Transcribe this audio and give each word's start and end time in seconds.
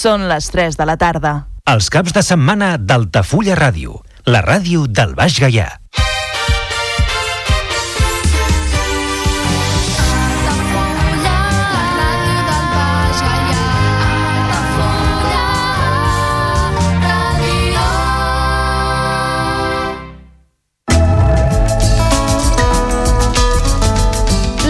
Són 0.00 0.22
les 0.30 0.46
3 0.48 0.78
de 0.80 0.84
la 0.88 0.94
tarda. 0.96 1.30
Els 1.68 1.90
caps 1.92 2.14
de 2.16 2.22
setmana 2.24 2.70
d'Altafulla 2.80 3.52
Ràdio, 3.58 3.98
la 4.32 4.40
ràdio 4.40 4.86
del 4.88 5.12
Baix 5.18 5.36
Gaià. 5.42 5.66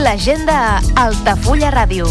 L'agenda 0.03 0.59
a 0.75 1.06
Altafulla 1.06 1.70
Ràdio. 1.70 2.11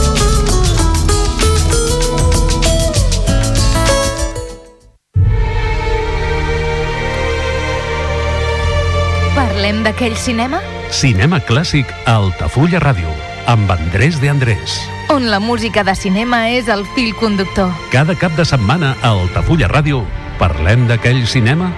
Parlem 9.71 9.85
d'aquell 9.85 10.17
cinema? 10.19 10.57
Cinema 10.91 11.37
clàssic 11.47 11.87
a 12.03 12.17
Altafulla 12.19 12.81
Ràdio, 12.83 13.07
amb 13.47 13.69
Andrés 13.71 14.17
de 14.19 14.27
Andrés. 14.27 14.73
On 15.15 15.29
la 15.31 15.39
música 15.39 15.85
de 15.87 15.93
cinema 15.95 16.41
és 16.51 16.67
el 16.67 16.83
fil 16.91 17.13
conductor. 17.15 17.71
Cada 17.93 18.17
cap 18.19 18.35
de 18.35 18.43
setmana 18.43 18.89
a 18.99 19.13
Altafulla 19.13 19.69
Ràdio 19.71 20.01
parlem 20.41 20.89
d'aquell 20.89 21.23
cinema 21.23 21.69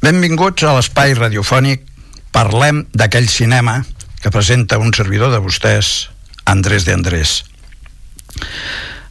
Benvinguts 0.00 0.64
a 0.64 0.72
l'espai 0.78 1.12
radiofònic 1.20 1.84
Parlem 2.32 2.86
d'aquell 2.96 3.28
cinema 3.28 3.82
que 4.24 4.32
presenta 4.32 4.80
un 4.80 4.96
servidor 4.96 5.28
de 5.36 5.44
vostès, 5.44 6.08
Andrés 6.48 6.88
de 6.88 6.96
Andrés. 6.96 7.42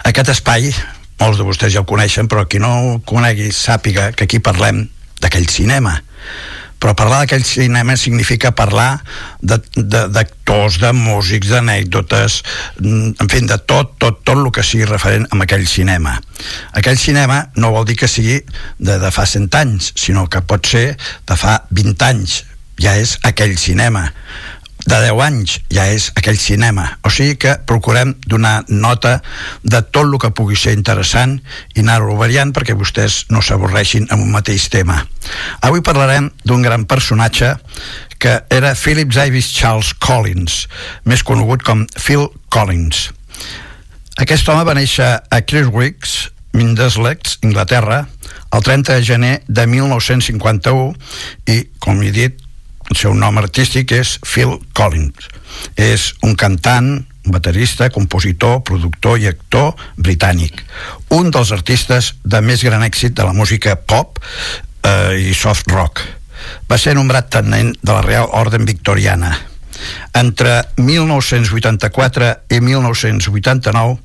Aquest 0.01 0.33
espai, 0.33 0.73
molts 1.19 1.39
de 1.39 1.47
vostès 1.47 1.73
ja 1.73 1.83
el 1.83 1.89
coneixen, 1.89 2.29
però 2.31 2.45
qui 2.49 2.59
no 2.59 2.73
ho 2.75 2.99
conegui 3.07 3.51
sàpiga 3.55 4.11
que 4.15 4.27
aquí 4.27 4.41
parlem 4.43 4.85
d'aquell 5.21 5.47
cinema. 5.49 5.99
Però 6.85 6.91
parlar 6.93 7.21
d'aquell 7.23 7.45
cinema 7.47 7.95
significa 7.97 8.51
parlar 8.53 8.99
d'actors, 9.41 10.75
de, 10.77 10.81
de, 10.83 10.83
de 10.83 10.91
músics, 10.93 11.49
d'anècdotes, 11.53 12.41
mm, 12.81 13.13
en 13.23 13.31
fi, 13.31 13.39
de 13.47 13.57
tot, 13.57 13.95
tot, 13.97 14.19
tot 14.27 14.35
el 14.35 14.51
que 14.53 14.63
sigui 14.63 14.85
referent 14.89 15.25
a 15.31 15.39
aquell 15.47 15.65
cinema. 15.71 16.17
Aquell 16.75 16.99
cinema 16.99 17.45
no 17.55 17.71
vol 17.71 17.87
dir 17.87 17.95
que 17.97 18.11
sigui 18.11 18.41
de, 18.77 18.99
de 18.99 19.11
fa 19.15 19.25
100 19.25 19.49
anys, 19.61 19.93
sinó 19.95 20.27
que 20.29 20.43
pot 20.43 20.67
ser 20.67 20.91
de 21.25 21.39
fa 21.39 21.61
20 21.71 22.05
anys. 22.11 22.43
Ja 22.77 22.97
és 22.99 23.15
aquell 23.23 23.55
cinema 23.55 24.09
de 24.85 24.99
10 25.01 25.21
anys 25.25 25.55
ja 25.73 25.87
és 25.89 26.11
aquell 26.15 26.37
cinema. 26.39 26.85
O 27.05 27.09
sigui 27.09 27.35
que 27.41 27.55
procurem 27.67 28.13
donar 28.29 28.63
nota 28.69 29.17
de 29.63 29.81
tot 29.81 30.05
el 30.05 30.17
que 30.21 30.31
pugui 30.37 30.57
ser 30.59 30.75
interessant 30.77 31.39
i 31.73 31.81
anar-ho 31.81 32.17
variant 32.19 32.53
perquè 32.53 32.77
vostès 32.77 33.23
no 33.33 33.41
s'avorreixin 33.41 34.07
amb 34.13 34.23
un 34.23 34.31
mateix 34.35 34.69
tema. 34.69 35.01
Avui 35.65 35.81
parlarem 35.85 36.29
d'un 36.45 36.61
gran 36.65 36.85
personatge 36.85 37.55
que 38.21 38.37
era 38.49 38.75
Philip 38.75 39.11
Davis 39.13 39.51
Charles 39.53 39.93
Collins, 39.99 40.65
més 41.03 41.25
conegut 41.25 41.65
com 41.65 41.83
Phil 41.97 42.29
Collins. 42.53 43.09
Aquest 44.21 44.47
home 44.47 44.63
va 44.63 44.77
néixer 44.77 45.09
a 45.19 45.41
Criswicks, 45.43 46.29
Mindeslex, 46.55 47.39
Inglaterra, 47.43 48.05
el 48.55 48.63
30 48.63 48.95
de 48.95 49.03
gener 49.03 49.33
de 49.47 49.65
1951 49.67 50.93
i, 51.51 51.65
com 51.83 51.99
he 51.99 52.13
dit, 52.15 52.44
el 52.91 52.97
seu 52.99 53.13
nom 53.17 53.37
artístic 53.41 53.93
és 53.95 54.15
Phil 54.25 54.57
Collins. 54.77 55.29
És 55.79 56.11
un 56.25 56.35
cantant, 56.37 56.99
baterista, 57.25 57.89
compositor, 57.89 58.61
productor 58.67 59.17
i 59.21 59.29
actor 59.31 59.73
britànic. 59.97 60.61
Un 61.15 61.31
dels 61.33 61.51
artistes 61.55 62.13
de 62.23 62.41
més 62.45 62.63
gran 62.63 62.85
èxit 62.85 63.15
de 63.17 63.25
la 63.25 63.33
música 63.33 63.75
pop 63.75 64.21
eh, 64.21 65.31
i 65.31 65.33
soft 65.33 65.71
rock. 65.73 66.03
Va 66.69 66.77
ser 66.77 66.93
nombrat 66.97 67.31
tenent 67.33 67.73
de 67.81 67.91
la 67.91 68.05
Real 68.05 68.29
Orden 68.37 68.65
Victoriana. 68.69 69.33
Entre 70.15 70.63
1984 70.77 72.29
i 72.55 72.61
1989, 72.63 73.97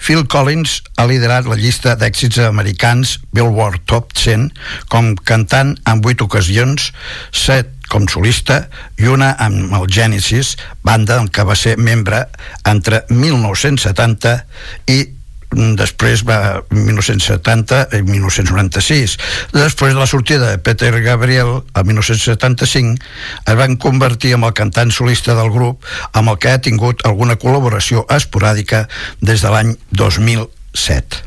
Phil 0.00 0.24
Collins 0.26 0.78
ha 0.96 1.04
liderat 1.10 1.48
la 1.50 1.58
llista 1.60 1.92
d'èxits 2.00 2.40
americans 2.46 3.18
Billboard 3.36 3.84
Top 3.90 4.14
100 4.16 4.48
com 4.88 5.12
cantant 5.16 5.74
en 5.84 6.00
8 6.00 6.24
ocasions, 6.24 6.92
7 7.36 7.79
com 7.90 8.06
solista 8.08 8.62
i 9.00 9.08
una 9.10 9.32
amb 9.38 9.74
el 9.76 9.88
Genesis, 9.90 10.56
banda 10.86 11.18
en 11.20 11.28
què 11.28 11.44
va 11.46 11.58
ser 11.58 11.76
membre 11.76 12.24
entre 12.68 13.04
1970 13.10 14.36
i 14.94 15.00
després 15.50 16.22
va 16.22 16.62
1970 16.70 17.80
i 17.98 18.02
1996 18.06 19.16
després 19.50 19.94
de 19.94 19.98
la 19.98 20.06
sortida 20.06 20.52
de 20.52 20.60
Peter 20.62 20.92
Gabriel 21.02 21.64
a 21.74 21.82
1975 21.82 23.02
es 23.50 23.58
van 23.58 23.74
convertir 23.76 24.36
en 24.36 24.46
el 24.46 24.54
cantant 24.54 24.94
solista 24.94 25.34
del 25.34 25.50
grup 25.50 25.82
amb 26.12 26.30
el 26.30 26.38
que 26.38 26.54
ha 26.54 26.62
tingut 26.62 27.02
alguna 27.04 27.34
col·laboració 27.34 28.06
esporàdica 28.14 28.86
des 29.20 29.42
de 29.42 29.50
l'any 29.50 29.74
2007 29.90 31.26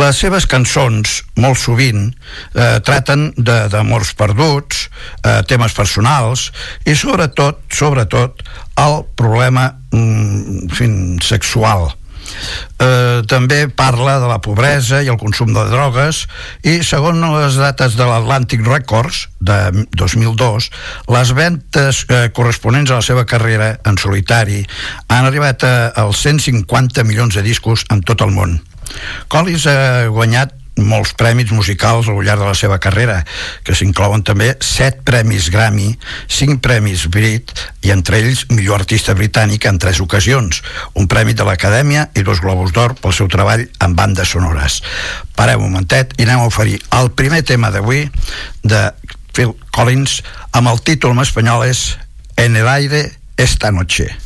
les 0.00 0.18
seves 0.18 0.46
cançons, 0.50 1.20
molt 1.38 1.58
sovint, 1.60 2.08
eh, 2.54 2.78
traten 2.84 3.28
d'amors 3.36 4.14
perduts, 4.18 4.88
eh, 5.22 5.42
temes 5.46 5.72
personals 5.72 6.50
i 6.84 6.94
sobretot, 6.98 7.62
sobretot, 7.70 8.42
el 8.76 9.04
problema 9.14 9.70
mm, 9.92 10.70
fin, 10.74 11.20
sexual. 11.22 11.92
Eh, 12.80 13.22
també 13.28 13.68
parla 13.68 14.16
de 14.18 14.26
la 14.26 14.40
pobresa 14.40 15.02
i 15.04 15.10
el 15.12 15.18
consum 15.20 15.52
de 15.54 15.66
drogues 15.68 16.24
i 16.64 16.78
segons 16.82 17.20
les 17.20 17.58
dates 17.60 17.98
de 17.98 18.06
l'Atlantic 18.08 18.64
Records 18.66 19.26
de 19.44 19.84
2002 19.92 20.70
les 21.12 21.32
ventes 21.36 22.04
eh, 22.08 22.30
corresponents 22.34 22.90
a 22.90 23.02
la 23.02 23.06
seva 23.06 23.26
carrera 23.28 23.74
en 23.84 24.00
solitari 24.00 24.62
han 25.06 25.28
arribat 25.28 25.68
als 25.68 26.24
150 26.24 27.04
milions 27.04 27.36
de 27.36 27.44
discos 27.44 27.84
en 27.92 28.00
tot 28.00 28.24
el 28.24 28.32
món 28.32 28.56
Collins 29.32 29.66
ha 29.70 29.78
guanyat 30.12 30.60
molts 30.74 31.12
premis 31.14 31.52
musicals 31.54 32.08
al 32.10 32.18
llarg 32.26 32.42
de 32.42 32.48
la 32.48 32.56
seva 32.58 32.80
carrera, 32.82 33.20
que 33.62 33.76
s'inclouen 33.78 34.24
també 34.26 34.54
7 34.58 35.04
premis 35.06 35.48
Grammy, 35.54 35.92
5 36.26 36.58
premis 36.64 37.06
Brit 37.06 37.52
i 37.86 37.92
entre 37.94 38.18
ells 38.18 38.44
millor 38.50 38.82
artista 38.82 39.14
britànic 39.14 39.68
en 39.70 39.78
3 39.78 40.02
ocasions, 40.02 40.62
un 40.98 41.06
premi 41.06 41.34
de 41.34 41.46
l'Acadèmia 41.46 42.08
i 42.18 42.26
dos 42.26 42.42
Globus 42.42 42.74
d'Or 42.74 42.96
pel 42.98 43.14
seu 43.14 43.30
treball 43.30 43.66
en 43.78 43.94
bandes 43.94 44.34
sonores. 44.34 44.80
Pareu 45.38 45.62
un 45.62 45.70
momentet 45.70 46.16
i 46.18 46.26
anem 46.26 46.42
a 46.42 46.50
oferir 46.50 46.80
el 46.98 47.12
primer 47.14 47.44
tema 47.46 47.70
d'avui 47.70 48.08
de 48.62 48.88
Phil 49.34 49.54
Collins 49.74 50.22
amb 50.52 50.70
el 50.70 50.82
títol 50.82 51.14
en 51.14 51.22
espanyol 51.22 51.66
és 51.70 51.94
En 52.36 52.56
el 52.56 52.66
aire 52.66 53.12
esta 53.36 53.70
noche. 53.70 54.23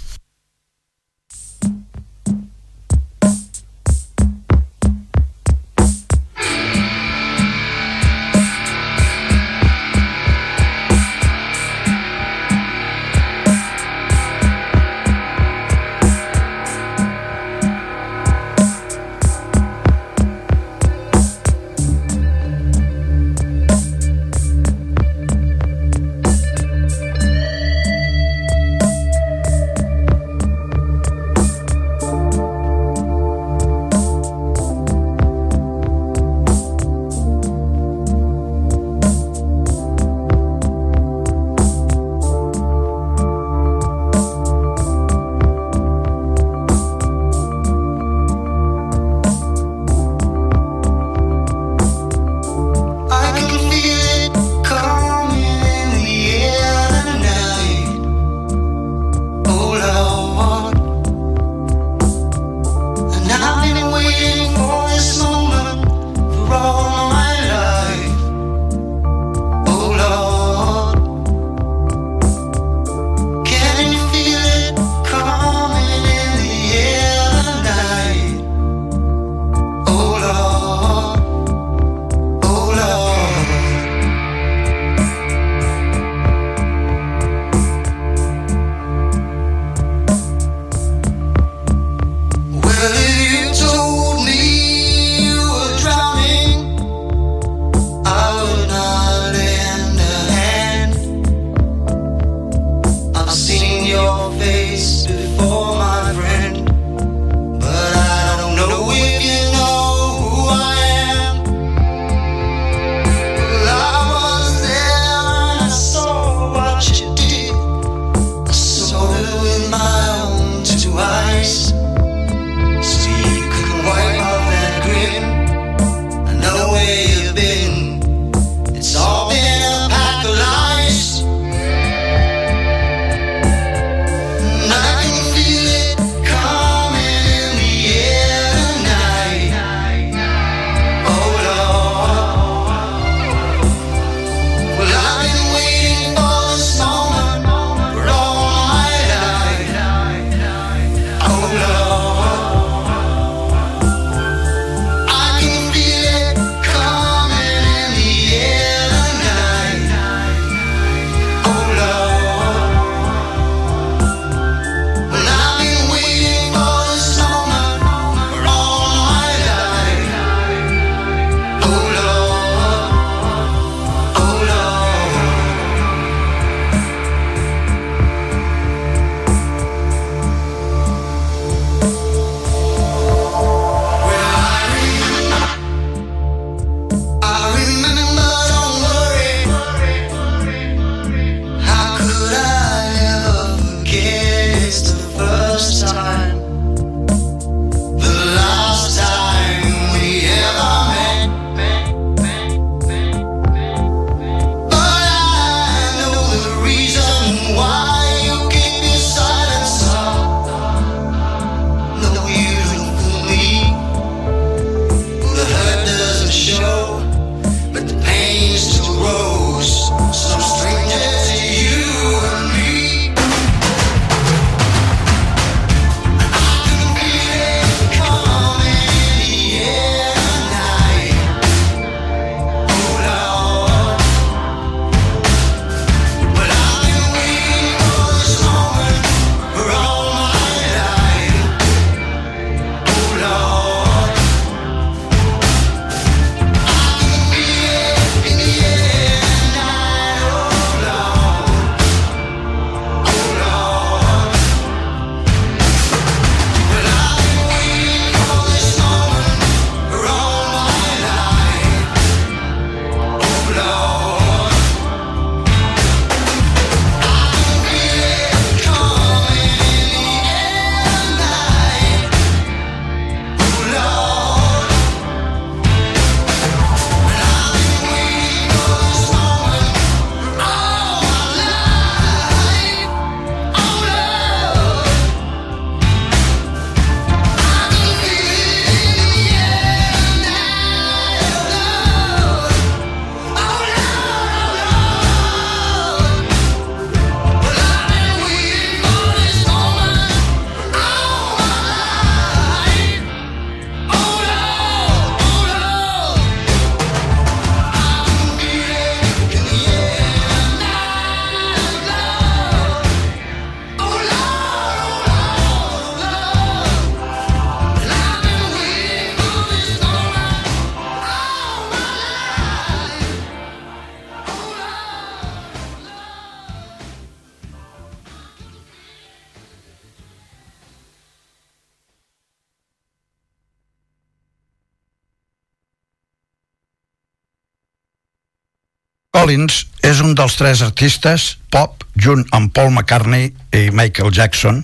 Collins 339.28 339.66
és 339.84 339.98
un 340.00 340.14
dels 340.16 340.38
tres 340.40 340.62
artistes 340.64 341.24
pop, 341.52 341.82
junt 342.00 342.22
amb 342.32 342.48
Paul 342.56 342.70
McCartney 342.70 343.26
i 343.52 343.66
Michael 343.76 344.08
Jackson, 344.16 344.62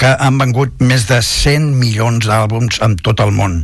que 0.00 0.14
han 0.16 0.38
vengut 0.40 0.80
més 0.80 1.04
de 1.10 1.18
100 1.20 1.66
milions 1.76 2.24
d'àlbums 2.24 2.80
en 2.86 2.94
tot 2.96 3.20
el 3.20 3.34
món, 3.36 3.58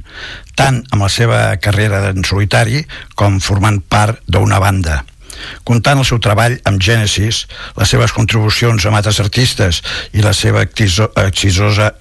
tant 0.53 0.83
amb 0.91 1.07
la 1.07 1.09
seva 1.15 1.41
carrera 1.57 2.03
en 2.11 2.21
solitari 2.29 2.85
com 3.17 3.41
formant 3.41 3.81
part 3.81 4.21
d'una 4.29 4.61
banda. 4.61 4.99
Comptant 5.69 6.03
el 6.03 6.07
seu 6.09 6.21
treball 6.23 6.59
amb 6.69 6.83
Genesis, 6.83 7.47
les 7.79 7.95
seves 7.95 8.15
contribucions 8.17 8.87
amb 8.87 8.99
altres 8.99 9.21
artistes 9.23 9.83
i 10.17 10.25
la 10.25 10.35
seva 10.37 10.65
exitosa, 10.65 11.93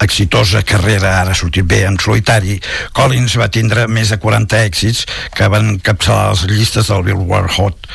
exitosa 0.00 0.64
carrera, 0.66 1.16
ara 1.20 1.36
sortit 1.36 1.68
bé 1.68 1.84
en 1.88 1.98
solitari, 2.00 2.58
Collins 2.96 3.36
va 3.40 3.50
tindre 3.52 3.86
més 3.88 4.12
de 4.12 4.20
40 4.20 4.60
èxits 4.66 5.06
que 5.36 5.48
van 5.52 5.78
capçalar 5.78 6.30
les 6.32 6.46
llistes 6.50 6.90
del 6.90 7.06
Billboard 7.06 7.56
Hot 7.58 7.90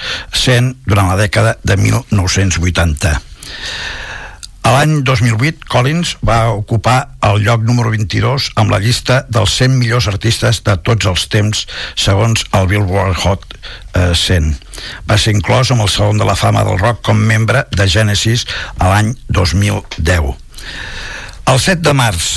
100 0.46 0.74
durant 0.88 1.12
la 1.12 1.20
dècada 1.20 1.58
de 1.64 1.78
1980. 1.82 3.16
A 4.66 4.72
l'any 4.74 5.04
2008, 5.06 5.68
Collins 5.70 6.16
va 6.26 6.50
ocupar 6.50 7.12
el 7.28 7.44
lloc 7.46 7.62
número 7.68 7.92
22 7.94 8.48
amb 8.58 8.72
la 8.74 8.80
llista 8.82 9.20
dels 9.30 9.52
100 9.60 9.76
millors 9.78 10.08
artistes 10.10 10.64
de 10.66 10.74
tots 10.88 11.06
els 11.12 11.26
temps, 11.30 11.60
segons 11.94 12.42
el 12.58 12.66
Billboard 12.72 13.20
Hot 13.22 13.46
100. 13.94 14.48
Eh, 14.50 14.80
va 15.06 15.20
ser 15.22 15.36
inclòs 15.38 15.70
amb 15.70 15.86
el 15.86 15.92
Salon 15.94 16.18
de 16.18 16.26
la 16.26 16.34
Fama 16.40 16.64
del 16.66 16.82
Rock 16.82 17.04
com 17.06 17.22
membre 17.30 17.62
de 17.78 17.86
Genesis 17.86 18.48
a 18.80 18.90
l'any 18.90 19.14
2010. 19.30 20.34
El 21.54 21.62
7 21.68 21.86
de 21.86 21.94
març 22.02 22.32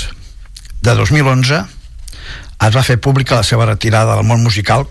de 0.84 0.98
2011 1.00 1.62
es 1.64 2.76
va 2.76 2.84
fer 2.84 2.98
pública 3.00 3.40
la 3.40 3.48
seva 3.54 3.70
retirada 3.72 4.20
del 4.20 4.28
món 4.28 4.44
musical 4.44 4.84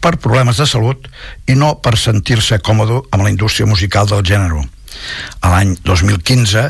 per 0.00 0.16
problemes 0.16 0.56
de 0.56 0.64
salut 0.64 1.04
i 1.44 1.52
no 1.52 1.74
per 1.84 1.98
sentir-se 2.00 2.62
còmode 2.64 3.04
amb 3.12 3.28
la 3.28 3.36
indústria 3.36 3.68
musical 3.68 4.08
del 4.08 4.24
gènere 4.24 4.64
a 5.40 5.52
l'any 5.52 5.76
2015 5.84 6.64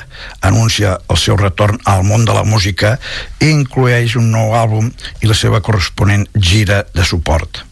anuncia 0.49 0.99
el 1.09 1.21
seu 1.21 1.39
retorn 1.41 1.81
al 1.85 2.05
món 2.05 2.27
de 2.29 2.35
la 2.37 2.45
música 2.45 2.97
i 3.41 3.51
inclueix 3.53 4.17
un 4.21 4.31
nou 4.35 4.55
àlbum 4.59 4.91
i 5.23 5.31
la 5.31 5.37
seva 5.39 5.63
corresponent 5.65 6.27
gira 6.35 6.85
de 6.95 7.07
suport. 7.07 7.65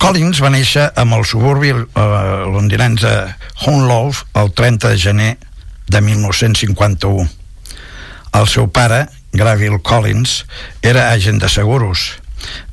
Collins 0.00 0.40
va 0.40 0.48
néixer 0.48 0.86
amb 0.96 1.12
el 1.18 1.26
suburbi 1.28 1.74
eh, 1.74 1.84
londinenc 2.48 3.02
de 3.02 3.14
Hunlove 3.66 4.24
el 4.40 4.52
30 4.56 4.94
de 4.94 4.98
gener 4.98 5.32
de 5.92 6.00
1951. 6.00 7.28
El 8.40 8.46
seu 8.48 8.70
pare, 8.72 9.08
Graville 9.36 9.82
Collins, 9.82 10.46
era 10.80 11.10
agent 11.10 11.42
de 11.42 11.50
seguros, 11.52 12.14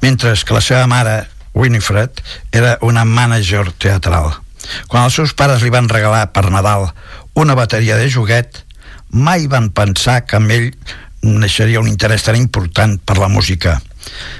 mentre 0.01 0.34
que 0.38 0.56
la 0.56 0.62
seva 0.62 0.88
mare, 0.88 1.25
Winifred, 1.53 2.22
era 2.53 2.77
una 2.82 3.03
mànager 3.03 3.74
teatral. 3.74 4.38
Quan 4.88 5.08
els 5.08 5.18
seus 5.20 5.34
pares 5.38 5.64
li 5.64 5.74
van 5.74 5.90
regalar 5.90 6.28
per 6.34 6.48
Nadal 6.52 6.90
una 7.38 7.56
bateria 7.56 7.98
de 7.98 8.10
joguet, 8.10 8.64
mai 9.12 9.48
van 9.48 9.70
pensar 9.70 10.24
que 10.26 10.38
amb 10.40 10.52
ell 10.52 10.72
naixeria 11.22 11.82
un 11.82 11.90
interès 11.90 12.26
tan 12.28 12.38
important 12.40 12.98
per 13.06 13.18
la 13.18 13.30
música. 13.32 13.78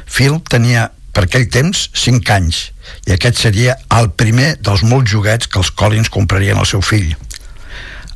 Phil 0.06 0.40
tenia 0.50 0.90
per 1.14 1.26
aquell 1.26 1.48
temps 1.50 1.88
5 1.98 2.34
anys 2.36 2.68
i 3.08 3.16
aquest 3.16 3.40
seria 3.42 3.78
el 3.98 4.12
primer 4.14 4.56
dels 4.62 4.84
molts 4.86 5.12
joguets 5.12 5.50
que 5.50 5.60
els 5.62 5.72
Collins 5.74 6.12
comprarien 6.14 6.60
al 6.60 6.70
seu 6.70 6.84
fill. 6.86 7.16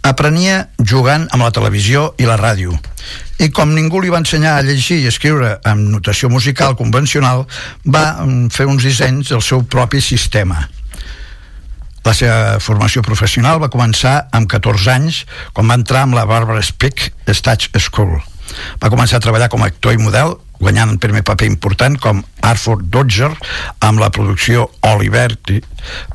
Aprenia 0.05 0.67
jugant 0.81 1.27
amb 1.29 1.43
la 1.45 1.51
televisió 1.53 2.11
i 2.17 2.25
la 2.29 2.37
ràdio 2.39 2.73
i 3.41 3.49
com 3.53 3.73
ningú 3.73 4.01
li 4.01 4.09
va 4.13 4.21
ensenyar 4.21 4.55
a 4.57 4.65
llegir 4.65 4.99
i 5.01 5.09
escriure 5.09 5.55
amb 5.65 5.89
notació 5.93 6.29
musical 6.29 6.75
convencional 6.77 7.47
va 7.85 8.21
mm, 8.21 8.49
fer 8.53 8.67
uns 8.69 8.85
dissenys 8.85 9.33
del 9.33 9.41
seu 9.45 9.63
propi 9.65 10.01
sistema 10.01 10.61
la 12.05 12.13
seva 12.17 12.59
formació 12.63 13.03
professional 13.05 13.61
va 13.61 13.71
començar 13.73 14.27
amb 14.33 14.49
14 14.49 14.93
anys, 14.93 15.23
quan 15.53 15.69
va 15.69 15.77
entrar 15.79 16.05
amb 16.05 16.17
la 16.17 16.25
Barbara 16.29 16.63
Speck 16.65 17.11
Stage 17.29 17.69
School. 17.79 18.17
Va 18.81 18.89
començar 18.91 19.19
a 19.19 19.23
treballar 19.23 19.51
com 19.51 19.63
a 19.63 19.69
actor 19.71 19.93
i 19.95 20.01
model, 20.01 20.35
guanyant 20.61 20.93
un 20.93 20.99
primer 21.01 21.23
paper 21.25 21.47
important 21.49 21.97
com 22.01 22.23
Arthur 22.45 22.79
Dodger 22.83 23.31
amb 23.87 24.01
la 24.01 24.11
producció 24.13 24.67
Oliver 24.91 25.29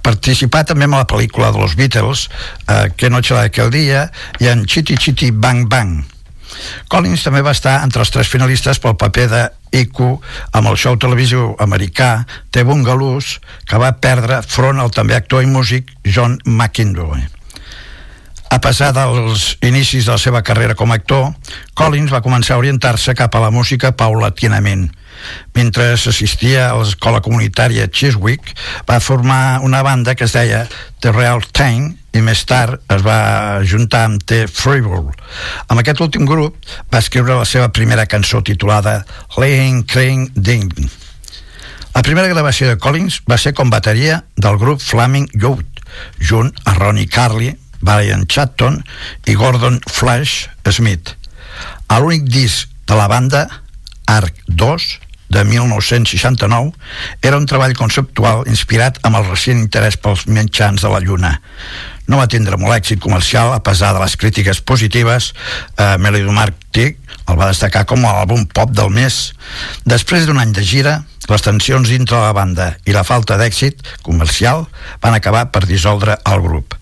participà 0.07 0.63
també 0.67 0.87
en 0.87 0.95
la 0.95 1.07
pel·lícula 1.09 1.51
de 1.53 1.63
los 1.63 1.75
Beatles 1.75 2.29
eh, 2.71 2.87
Que 2.95 3.11
noche 3.11 3.35
la 3.35 3.49
aquel 3.51 3.73
dia 3.75 4.07
i 4.39 4.53
en 4.53 4.63
Chitty 4.67 4.97
Chitty 4.97 5.33
Bang 5.33 5.67
Bang 5.67 6.16
Collins 6.93 7.25
també 7.27 7.43
va 7.45 7.55
estar 7.57 7.79
entre 7.85 8.05
els 8.05 8.13
tres 8.15 8.31
finalistes 8.33 8.81
pel 8.83 8.99
paper 9.01 9.29
de 9.33 9.45
Iku 9.77 10.11
amb 10.57 10.71
el 10.71 10.79
show 10.81 10.97
televisiu 10.97 11.55
americà 11.61 12.27
The 12.51 12.65
Bungalows, 12.65 13.39
que 13.69 13.81
va 13.83 13.97
perdre 14.01 14.43
front 14.47 14.81
al 14.81 14.95
també 14.95 15.19
actor 15.19 15.45
i 15.45 15.51
músic 15.51 15.93
John 16.05 16.39
McIndoe. 16.45 17.36
A 18.57 18.61
pesar 18.65 18.95
dels 18.97 19.59
inicis 19.61 20.07
de 20.07 20.15
la 20.15 20.17
seva 20.17 20.41
carrera 20.41 20.73
com 20.75 20.89
a 20.89 20.97
actor, 20.97 21.27
Collins 21.77 22.09
va 22.09 22.23
començar 22.25 22.55
a 22.55 22.63
orientar-se 22.63 23.13
cap 23.13 23.35
a 23.37 23.43
la 23.43 23.51
música 23.53 23.91
paulatinament. 23.93 24.87
Mentre 25.53 25.91
assistia 25.93 26.71
a 26.71 26.79
l'escola 26.79 27.21
comunitària 27.21 27.85
Chiswick, 27.93 28.55
va 28.89 28.97
formar 29.05 29.61
una 29.61 29.83
banda 29.85 30.15
que 30.17 30.25
es 30.25 30.33
deia 30.33 30.63
The 31.05 31.13
Real 31.13 31.45
Time 31.53 31.99
i 32.17 32.23
més 32.25 32.47
tard 32.49 32.81
es 32.97 33.05
va 33.05 33.61
juntar 33.61 34.07
amb 34.09 34.25
The 34.25 34.47
Freebull. 34.49 35.13
Amb 35.69 35.83
aquest 35.83 36.01
últim 36.01 36.25
grup 36.25 36.57
va 36.89 37.05
escriure 37.05 37.37
la 37.37 37.45
seva 37.45 37.69
primera 37.69 38.09
cançó 38.09 38.41
titulada 38.41 39.03
Laying 39.37 39.85
Crane 39.85 40.31
Ding. 40.33 40.73
La 41.93 42.01
primera 42.01 42.33
gravació 42.33 42.73
de 42.73 42.81
Collins 42.81 43.21
va 43.29 43.37
ser 43.37 43.53
com 43.53 43.69
bateria 43.69 44.23
del 44.41 44.57
grup 44.57 44.81
Flaming 44.81 45.29
Youth, 45.37 45.85
junt 46.21 46.57
a 46.65 46.73
Ronnie 46.81 47.09
Carly, 47.09 47.53
Brian 47.87 48.27
Chatton 48.27 48.83
i 49.31 49.39
Gordon 49.39 49.81
Flash 49.87 50.49
Smith. 50.69 51.15
A 51.89 52.01
l'únic 52.03 52.27
disc 52.27 52.69
de 52.87 52.99
la 52.99 53.07
banda, 53.09 53.47
Arc 54.11 54.43
2, 54.47 54.91
de 55.29 55.45
1969 55.45 56.73
era 57.23 57.37
un 57.37 57.47
treball 57.51 57.75
conceptual 57.75 58.45
inspirat 58.47 59.01
amb 59.07 59.19
el 59.19 59.27
recent 59.27 59.59
interès 59.59 59.99
pels 59.99 60.27
mitjans 60.31 60.83
de 60.83 60.93
la 60.93 61.01
Lluna. 61.03 61.33
No 62.07 62.21
va 62.21 62.29
tindre 62.31 62.59
molt 62.61 62.77
èxit 62.77 63.03
comercial 63.03 63.51
a 63.53 63.63
pesar 63.67 63.93
de 63.95 64.03
les 64.03 64.15
crítiques 64.17 64.61
positives. 64.63 65.33
Eh, 65.77 65.97
Melody 65.99 66.31
Martic 66.31 67.01
el 67.27 67.39
va 67.39 67.51
destacar 67.51 67.83
com 67.91 68.07
l'àlbum 68.07 68.47
pop 68.47 68.71
del 68.71 68.93
mes. 68.95 69.33
Després 69.85 70.27
d'un 70.27 70.39
any 70.39 70.55
de 70.55 70.63
gira, 70.63 71.01
les 71.27 71.43
tensions 71.43 71.91
dintre 71.91 72.23
la 72.23 72.35
banda 72.37 72.77
i 72.87 72.95
la 72.95 73.03
falta 73.03 73.39
d'èxit 73.41 73.83
comercial 74.07 74.69
van 75.03 75.19
acabar 75.19 75.49
per 75.51 75.67
dissoldre 75.67 76.21
el 76.23 76.45
grup. 76.45 76.79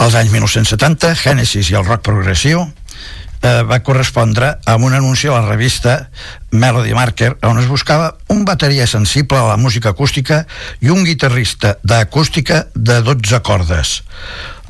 Als 0.00 0.14
anys 0.16 0.30
1970, 0.32 1.12
Genesis 1.20 1.68
i 1.68 1.74
el 1.76 1.84
rock 1.84 2.06
progressiu 2.06 2.62
eh, 2.64 3.60
va 3.68 3.82
correspondre 3.84 4.54
amb 4.64 4.86
un 4.88 4.96
anunci 4.96 5.28
a 5.28 5.34
la 5.34 5.44
revista 5.44 6.08
Melody 6.56 6.94
Marker 6.96 7.34
on 7.44 7.60
es 7.60 7.68
buscava 7.68 8.14
un 8.32 8.46
bateria 8.48 8.86
sensible 8.88 9.36
a 9.36 9.50
la 9.50 9.58
música 9.60 9.92
acústica 9.92 10.46
i 10.80 10.88
un 10.88 11.04
guitarrista 11.04 11.74
d'acústica 11.84 12.62
de 12.74 13.02
12 13.04 13.42
cordes. 13.44 14.00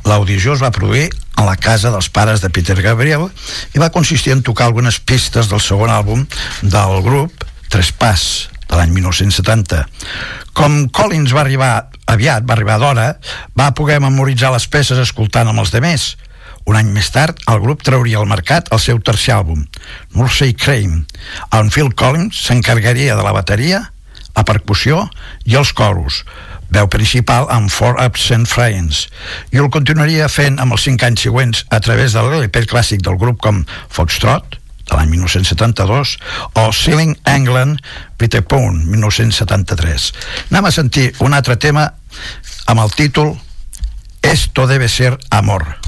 L'audició 0.03 0.59
es 0.59 0.65
va 0.67 0.75
produir 0.75 1.07
a 1.39 1.47
la 1.47 1.55
casa 1.55 1.95
dels 1.95 2.11
pares 2.11 2.43
de 2.43 2.51
Peter 2.51 2.81
Gabriel 2.83 3.29
i 3.71 3.79
va 3.79 3.95
consistir 3.95 4.35
en 4.35 4.43
tocar 4.43 4.67
algunes 4.67 4.99
pistes 4.99 5.47
del 5.47 5.63
segon 5.63 5.95
àlbum 5.95 6.27
del 6.63 7.03
grup, 7.07 7.47
Tres 7.71 7.95
Pas, 7.95 8.51
de 8.67 8.79
l'any 8.79 8.91
1970. 8.99 9.85
Com 10.57 10.89
Collins 10.95 11.33
va 11.37 11.45
arribar 11.45 11.73
aviat, 12.11 12.45
va 12.47 12.57
arribar 12.57 12.81
d'hora, 12.83 13.07
va 13.57 13.71
poder 13.77 14.01
memoritzar 14.03 14.51
les 14.55 14.67
peces 14.71 14.99
escoltant 14.99 15.49
amb 15.51 15.63
els 15.63 15.73
demés, 15.75 16.15
un 16.69 16.77
any 16.77 16.91
més 16.93 17.09
tard, 17.15 17.39
el 17.51 17.63
grup 17.63 17.83
trauria 17.87 18.21
al 18.21 18.29
mercat 18.29 18.69
el 18.75 18.83
seu 18.83 19.01
tercer 19.03 19.33
àlbum, 19.39 19.65
Mursey 20.15 20.53
Crane, 20.55 21.05
on 21.57 21.73
Phil 21.73 21.91
Collins 21.97 22.45
s'encarregaria 22.47 23.17
de 23.17 23.25
la 23.25 23.35
bateria, 23.35 23.81
la 24.37 24.45
percussió 24.47 25.07
i 25.49 25.57
els 25.59 25.73
coros, 25.77 26.23
veu 26.71 26.87
principal 26.93 27.49
amb 27.51 27.73
Four 27.73 27.99
Absent 28.03 28.47
Friends, 28.51 29.07
i 29.51 29.63
el 29.63 29.71
continuaria 29.75 30.29
fent 30.31 30.61
amb 30.63 30.77
els 30.77 30.87
cinc 30.87 31.03
anys 31.07 31.27
següents 31.27 31.65
a 31.71 31.81
través 31.83 32.15
de 32.15 32.23
l'LP 32.23 32.67
clàssic 32.71 33.03
del 33.07 33.19
grup 33.19 33.41
com 33.43 33.65
Foxtrot, 33.89 34.60
de 34.91 34.99
l'any 34.99 35.13
1972, 35.15 36.17
o 36.59 36.71
Sealing 36.75 37.17
England, 37.31 37.81
Peter 38.19 38.43
Pound, 38.43 38.85
1973. 38.91 40.11
Anem 40.51 40.69
a 40.69 40.75
sentir 40.75 41.13
un 41.25 41.37
altre 41.39 41.57
tema 41.57 41.87
amb 42.67 42.83
el 42.83 42.93
títol 42.99 43.39
Esto 44.21 44.67
debe 44.67 44.89
ser 44.89 45.17
amor. 45.31 45.80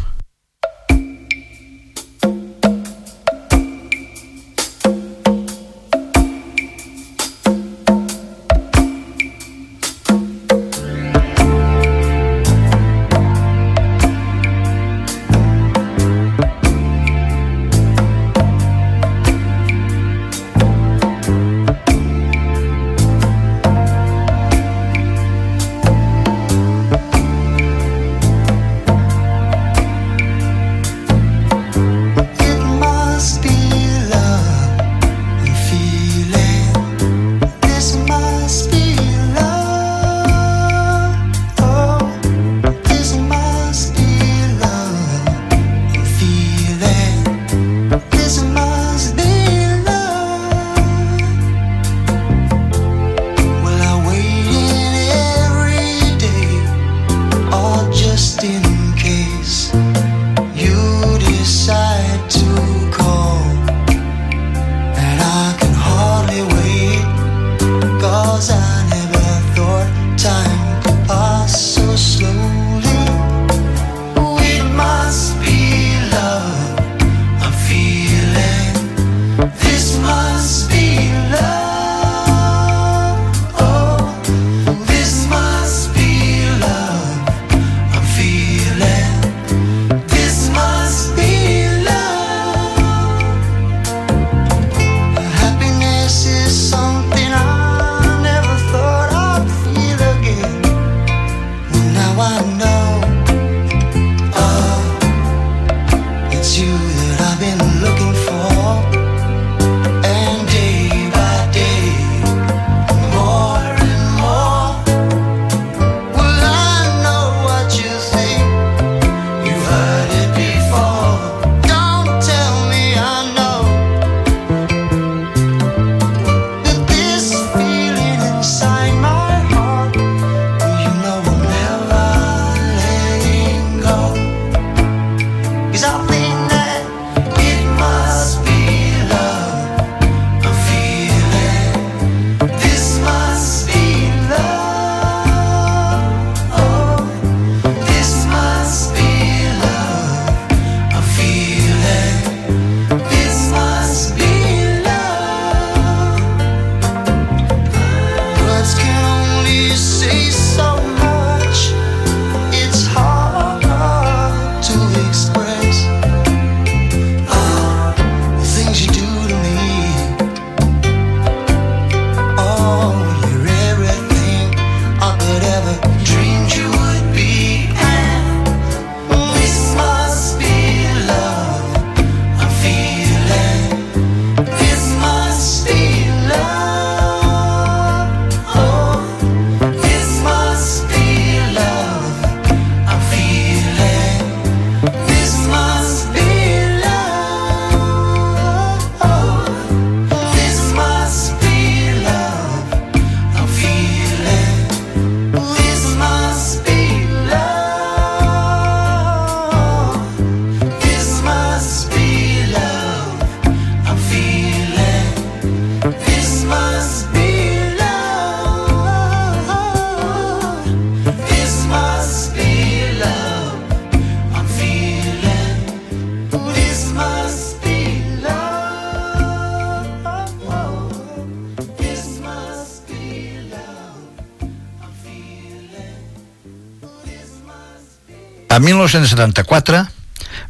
A 238.63 238.65
1974, 238.65 239.89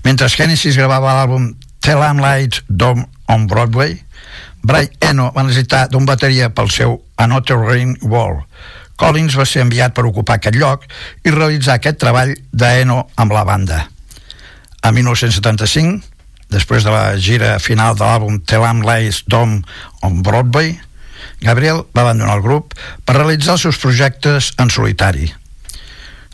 mentre 0.04 0.28
Genesis 0.28 0.76
gravava 0.76 1.14
l'àlbum 1.16 1.46
Tell 1.80 2.02
Am 2.04 2.18
Lights 2.20 2.60
Dome 2.68 3.06
on 3.32 3.46
Broadway, 3.48 3.94
Brian 4.60 4.92
Eno 5.00 5.30
va 5.32 5.46
necessitar 5.46 5.86
d'un 5.88 6.04
bateria 6.04 6.50
pel 6.52 6.68
seu 6.68 6.98
Another 7.16 7.56
Rain 7.56 7.96
Wall. 8.04 8.42
Collins 9.00 9.32
va 9.32 9.48
ser 9.48 9.64
enviat 9.64 9.96
per 9.96 10.04
ocupar 10.04 10.36
aquest 10.36 10.60
lloc 10.60 10.84
i 11.24 11.32
realitzar 11.32 11.80
aquest 11.80 12.02
treball 12.04 12.36
d'Eno 12.52 13.00
amb 13.16 13.32
la 13.32 13.48
banda. 13.48 13.80
A 14.84 14.92
1975, 14.92 16.04
després 16.52 16.84
de 16.84 16.92
la 16.92 17.16
gira 17.16 17.56
final 17.64 17.96
de 17.96 18.04
l'àlbum 18.04 18.42
Am 18.60 18.84
Lights 18.84 19.24
Dome 19.24 19.62
on 20.02 20.20
Broadway, 20.20 20.76
Gabriel 21.40 21.86
va 21.96 22.04
abandonar 22.04 22.36
el 22.36 22.44
grup 22.44 22.76
per 23.06 23.16
realitzar 23.16 23.56
els 23.56 23.70
seus 23.70 23.80
projectes 23.80 24.52
en 24.60 24.68
solitari. 24.68 25.32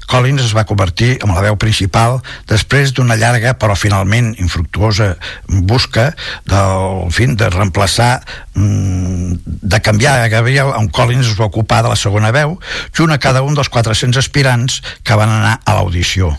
Collins 0.08 0.46
es 0.46 0.54
va 0.56 0.66
convertir 0.68 1.18
en 1.22 1.34
la 1.34 1.44
veu 1.44 1.58
principal 1.60 2.18
després 2.50 2.94
d'una 2.96 3.18
llarga 3.20 3.54
però 3.60 3.76
finalment 3.78 4.32
infructuosa 4.40 5.12
busca 5.46 6.10
del 6.48 7.12
fin 7.14 7.36
de 7.36 7.50
reemplaçar 7.52 8.24
mm, 8.54 9.38
de 9.44 9.80
canviar 9.84 10.18
a 10.22 10.32
Gabriel 10.32 10.72
on 10.78 10.88
Collins 10.88 11.28
es 11.28 11.38
va 11.38 11.50
ocupar 11.52 11.84
de 11.84 11.92
la 11.92 12.00
segona 12.00 12.32
veu 12.34 12.58
junt 12.96 13.12
a 13.12 13.22
cada 13.22 13.44
un 13.44 13.54
dels 13.58 13.70
400 13.72 14.18
aspirants 14.24 14.82
que 15.04 15.16
van 15.18 15.30
anar 15.40 15.58
a 15.64 15.78
l'audició. 15.78 16.34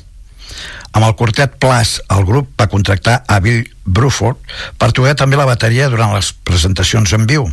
Amb 0.92 1.06
el 1.06 1.16
quartet 1.16 1.58
Plas, 1.62 2.00
el 2.10 2.26
grup 2.26 2.50
va 2.60 2.70
contractar 2.72 3.20
a 3.30 3.38
Bill 3.44 3.62
Bruford 3.86 4.40
per 4.82 4.90
tocar 4.96 5.14
també 5.20 5.38
la 5.38 5.48
bateria 5.50 5.90
durant 5.92 6.16
les 6.16 6.32
presentacions 6.46 7.14
en 7.14 7.28
viu, 7.30 7.46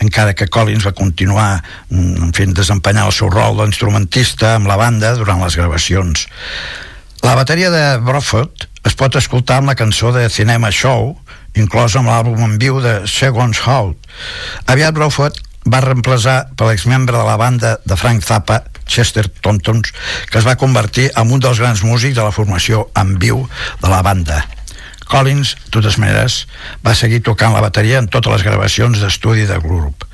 encara 0.00 0.32
que 0.34 0.48
Collins 0.48 0.86
va 0.88 0.94
continuar 0.96 1.50
mm, 1.90 2.32
fent 2.36 2.56
desempenyar 2.56 3.06
el 3.10 3.16
seu 3.16 3.30
rol 3.32 3.60
d'instrumentista 3.60 4.56
amb 4.56 4.70
la 4.72 4.80
banda 4.80 5.12
durant 5.20 5.44
les 5.44 5.56
gravacions. 5.60 6.26
La 7.22 7.36
bateria 7.38 7.70
de 7.70 7.84
Bruford 8.02 8.66
es 8.88 8.96
pot 8.98 9.14
escoltar 9.20 9.60
amb 9.60 9.70
la 9.70 9.78
cançó 9.78 10.10
de 10.16 10.24
Cinema 10.32 10.72
Show, 10.72 11.12
inclosa 11.54 12.00
amb 12.00 12.10
l'àlbum 12.10 12.40
en 12.48 12.58
viu 12.58 12.80
de 12.82 13.02
Segons 13.06 13.60
Hout. 13.68 13.98
Aviat 14.66 14.96
Bruford 14.96 15.38
va 15.66 15.82
reemplaçar 15.84 16.54
per 16.56 16.68
l'exmembre 16.68 17.16
de 17.16 17.24
la 17.26 17.36
banda 17.38 17.76
de 17.84 17.96
Frank 17.96 18.24
Zappa 18.26 18.62
Chester 18.86 19.28
Tontons, 19.28 19.92
que 20.30 20.40
es 20.40 20.46
va 20.46 20.58
convertir 20.58 21.10
en 21.16 21.30
un 21.32 21.40
dels 21.40 21.60
grans 21.62 21.84
músics 21.86 22.16
de 22.16 22.24
la 22.24 22.34
formació 22.34 22.88
en 22.98 23.14
viu 23.22 23.46
de 23.80 23.92
la 23.92 24.02
banda. 24.02 24.42
Collins, 25.12 25.54
de 25.66 25.70
totes 25.74 25.98
maneres, 26.00 26.46
va 26.84 26.96
seguir 26.96 27.22
tocant 27.22 27.52
la 27.54 27.62
bateria 27.64 28.00
en 28.00 28.08
totes 28.08 28.32
les 28.32 28.44
gravacions 28.46 29.00
d'estudi 29.00 29.46
del 29.48 29.60
grup. 29.60 30.06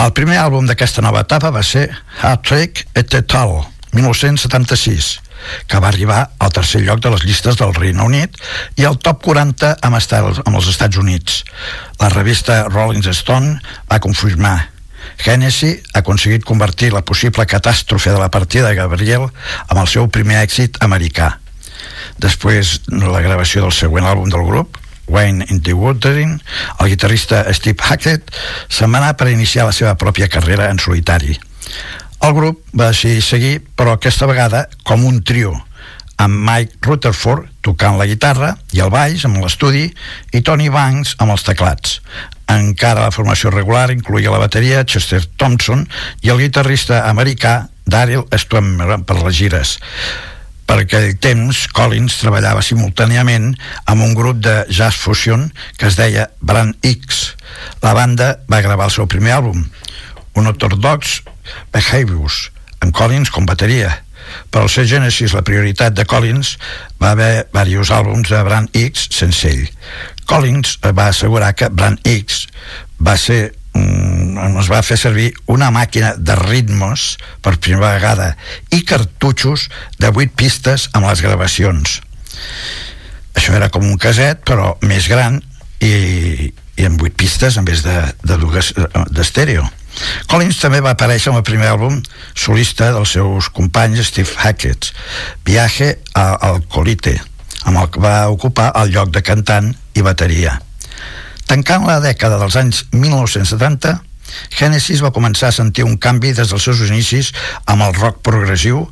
El 0.00 0.14
primer 0.16 0.38
àlbum 0.40 0.66
d'aquesta 0.66 1.04
nova 1.04 1.22
etapa 1.26 1.52
va 1.54 1.62
ser 1.62 1.88
Heart 2.22 2.46
Trick 2.48 2.86
et 2.96 3.14
Tal, 3.28 3.60
1976, 3.92 5.10
que 5.66 5.80
va 5.80 5.88
arribar 5.88 6.20
al 6.38 6.52
tercer 6.52 6.82
lloc 6.84 7.00
de 7.04 7.12
les 7.14 7.24
llistes 7.24 7.58
del 7.60 7.74
Regne 7.74 8.04
Unit 8.04 8.36
i 8.80 8.86
al 8.88 8.98
top 8.98 9.22
40 9.24 9.76
amb, 9.80 9.96
estats, 9.96 10.42
amb 10.44 10.60
els 10.60 10.68
Estats 10.72 11.00
Units. 11.00 11.44
La 12.00 12.10
revista 12.12 12.64
Rolling 12.68 13.06
Stone 13.14 13.58
va 13.90 14.00
confirmar 14.02 14.58
Hennessy 15.24 15.74
ha 15.92 16.00
aconseguit 16.00 16.44
convertir 16.44 16.92
la 16.92 17.04
possible 17.04 17.46
catàstrofe 17.48 18.12
de 18.12 18.20
la 18.20 18.30
partida 18.30 18.68
de 18.68 18.76
Gabriel 18.78 19.28
amb 19.68 19.80
el 19.80 19.88
seu 19.88 20.08
primer 20.12 20.40
èxit 20.44 20.80
americà. 20.84 21.34
Després 22.20 22.80
de 22.88 23.08
la 23.08 23.22
gravació 23.24 23.64
del 23.64 23.74
següent 23.76 24.08
àlbum 24.08 24.32
del 24.32 24.46
grup, 24.48 24.76
Wayne 25.10 25.46
in 25.50 25.60
the 25.60 25.72
Watering, 25.74 26.40
el 26.78 26.88
guitarrista 26.92 27.42
Steve 27.52 27.82
Hackett 27.82 28.30
se'n 28.68 28.92
va 28.92 29.00
anar 29.00 29.16
per 29.18 29.30
iniciar 29.32 29.66
la 29.66 29.74
seva 29.74 29.96
pròpia 29.98 30.30
carrera 30.30 30.70
en 30.70 30.78
solitari. 30.78 31.34
El 32.20 32.34
grup 32.36 32.60
va 32.76 32.90
decidir 32.90 33.22
seguir, 33.24 33.54
però 33.76 33.96
aquesta 33.96 34.28
vegada 34.28 34.66
com 34.84 35.06
un 35.08 35.22
trio, 35.24 35.54
amb 36.20 36.36
Mike 36.44 36.82
Rutherford 36.84 37.48
tocant 37.64 37.96
la 37.96 38.06
guitarra 38.08 38.52
i 38.76 38.82
el 38.84 38.92
baix 38.92 39.24
amb 39.24 39.40
l'estudi 39.40 39.86
i 40.36 40.42
Tony 40.44 40.68
Banks 40.72 41.14
amb 41.18 41.32
els 41.32 41.46
teclats. 41.46 42.00
Encara 42.50 43.06
la 43.06 43.14
formació 43.14 43.52
regular 43.54 43.88
incluïa 43.94 44.32
la 44.34 44.42
bateria 44.42 44.84
Chester 44.84 45.22
Thompson 45.40 45.86
i 46.20 46.32
el 46.32 46.42
guitarrista 46.42 47.06
americà 47.08 47.70
Daryl 47.88 48.26
Stummer 48.36 49.00
per 49.06 49.16
les 49.22 49.38
gires. 49.38 49.78
Per 50.68 50.76
aquell 50.84 51.16
temps, 51.18 51.64
Collins 51.74 52.20
treballava 52.20 52.62
simultàniament 52.62 53.48
amb 53.90 54.04
un 54.04 54.12
grup 54.14 54.38
de 54.44 54.60
jazz 54.68 55.00
fusion 55.00 55.48
que 55.80 55.88
es 55.88 55.96
deia 55.98 56.28
Brand 56.38 56.76
X. 56.86 57.32
La 57.82 57.96
banda 57.96 58.36
va 58.46 58.60
gravar 58.62 58.86
el 58.86 58.94
seu 58.94 59.08
primer 59.10 59.34
àlbum, 59.40 59.64
Unorthodox 60.38 61.22
Behaviors, 61.72 62.50
amb 62.80 62.94
Collins 62.96 63.30
com 63.30 63.46
bateria. 63.48 63.92
Per 64.50 64.62
al 64.62 64.70
seu 64.70 64.86
Genesis, 64.86 65.34
la 65.34 65.44
prioritat 65.46 65.94
de 65.96 66.04
Collins 66.08 66.56
va 67.02 67.14
haver 67.14 67.46
diversos 67.50 67.92
àlbums 67.94 68.30
de 68.30 68.42
Brand 68.46 68.76
X 68.76 69.08
sense 69.14 69.48
ell. 69.48 69.66
Collins 70.30 70.76
va 70.84 71.08
assegurar 71.10 71.54
que 71.58 71.70
Brand 71.70 71.98
X 72.06 72.44
va 73.02 73.16
ser 73.18 73.40
mm, 73.74 74.60
es 74.62 74.70
va 74.70 74.82
fer 74.86 74.98
servir 75.00 75.30
una 75.50 75.70
màquina 75.74 76.14
de 76.16 76.36
ritmos 76.38 77.16
per 77.42 77.58
primera 77.58 77.96
vegada 77.96 78.34
i 78.70 78.84
cartutxos 78.86 79.68
de 79.98 80.12
8 80.12 80.36
pistes 80.36 80.88
amb 80.92 81.08
les 81.08 81.24
gravacions. 81.26 82.00
Això 83.34 83.54
era 83.56 83.70
com 83.72 83.86
un 83.86 83.98
caset 83.98 84.42
però 84.46 84.76
més 84.86 85.08
gran 85.10 85.40
i, 85.80 86.50
i 86.76 86.86
amb 86.86 87.02
8 87.02 87.18
pistes 87.18 87.58
en 87.58 87.66
vez 87.66 87.82
de, 87.86 87.98
de 88.22 88.40
dues 88.40 88.74
d'estèreo 89.10 89.66
Collins 90.30 90.60
també 90.62 90.80
va 90.84 90.94
aparèixer 90.94 91.32
en 91.32 91.40
el 91.40 91.46
primer 91.46 91.70
àlbum 91.72 92.00
solista 92.34 92.90
dels 92.94 93.16
seus 93.16 93.50
companys 93.54 94.06
Steve 94.10 94.36
Hackett, 94.38 94.92
Viaje 95.46 95.96
al 96.14 96.62
Colite, 96.70 97.16
amb 97.64 97.80
el 97.82 97.90
que 97.90 98.02
va 98.02 98.28
ocupar 98.30 98.70
el 98.80 98.94
lloc 98.94 99.10
de 99.14 99.24
cantant 99.26 99.72
i 99.94 100.04
bateria. 100.06 100.58
Tancant 101.50 101.88
la 101.88 101.98
dècada 102.02 102.38
dels 102.38 102.56
anys 102.56 102.84
1970, 102.94 103.98
Genesis 104.54 105.00
va 105.02 105.10
començar 105.14 105.48
a 105.50 105.54
sentir 105.56 105.82
un 105.86 105.96
canvi 105.98 106.30
des 106.36 106.52
dels 106.52 106.62
seus 106.62 106.82
inicis 106.86 107.32
amb 107.66 107.82
el 107.86 107.96
rock 107.98 108.20
progressiu, 108.26 108.84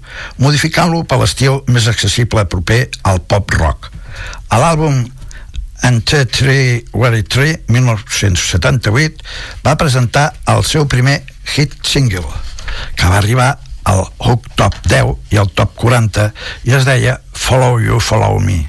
modificant-lo 0.42 1.04
per 1.06 1.20
l'estil 1.20 1.60
més 1.70 1.86
accessible 1.86 2.48
proper 2.50 2.88
al 3.06 3.22
pop 3.22 3.54
rock. 3.54 3.92
A 4.50 4.58
l'àlbum 4.58 5.04
en 5.82 6.02
T3 6.02 6.90
Wary 6.92 7.22
3 7.22 7.68
1978 7.68 9.24
va 9.64 9.76
presentar 9.80 10.32
el 10.46 10.64
seu 10.64 10.88
primer 10.90 11.20
hit 11.54 11.74
single 11.86 12.26
que 12.96 13.06
va 13.06 13.18
arribar 13.18 13.58
al 13.88 14.04
Hook 14.18 14.48
Top 14.56 14.74
10 14.88 15.32
i 15.32 15.38
al 15.40 15.48
Top 15.56 15.74
40 15.80 16.30
i 16.68 16.74
es 16.76 16.84
deia 16.84 17.18
Follow 17.32 17.78
You, 17.80 18.00
Follow 18.00 18.36
Me. 18.44 18.60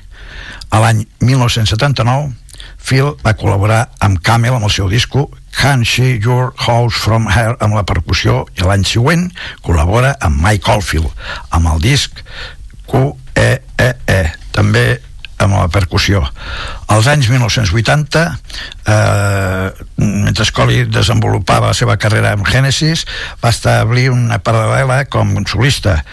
A 0.71 0.79
l'any 0.79 1.03
1979 1.19 2.31
Phil 2.79 3.11
va 3.25 3.35
col·laborar 3.35 3.81
amb 4.05 4.21
Camel 4.23 4.55
amb 4.55 4.67
el 4.69 4.73
seu 4.73 4.87
disco 4.91 5.27
Can't 5.57 5.83
See 5.87 6.19
Your 6.23 6.53
House 6.65 6.95
From 6.95 7.27
Her 7.27 7.57
amb 7.59 7.75
la 7.75 7.83
percussió 7.87 8.45
i 8.55 8.63
l'any 8.63 8.85
següent 8.87 9.27
col·labora 9.65 10.15
amb 10.23 10.39
Mike 10.45 10.71
Oldfield 10.71 11.11
amb 11.49 11.73
el 11.73 11.83
disc 11.83 12.23
Q-E-E-E 12.89 13.91
-E, 14.07 14.21
també 14.55 15.01
amb 15.39 15.55
la 15.55 15.67
percussió. 15.71 16.21
Als 16.91 17.07
anys 17.07 17.29
1980, 17.31 18.23
eh, 18.85 19.71
mentre 19.95 20.45
Scully 20.45 20.83
desenvolupava 20.91 21.71
la 21.71 21.77
seva 21.77 21.95
carrera 21.97 22.33
amb 22.35 22.47
Genesis, 22.47 23.05
va 23.43 23.53
establir 23.53 24.09
una 24.11 24.41
paral·lela 24.43 25.05
com 25.09 25.31
un 25.39 25.47
solista. 25.47 26.03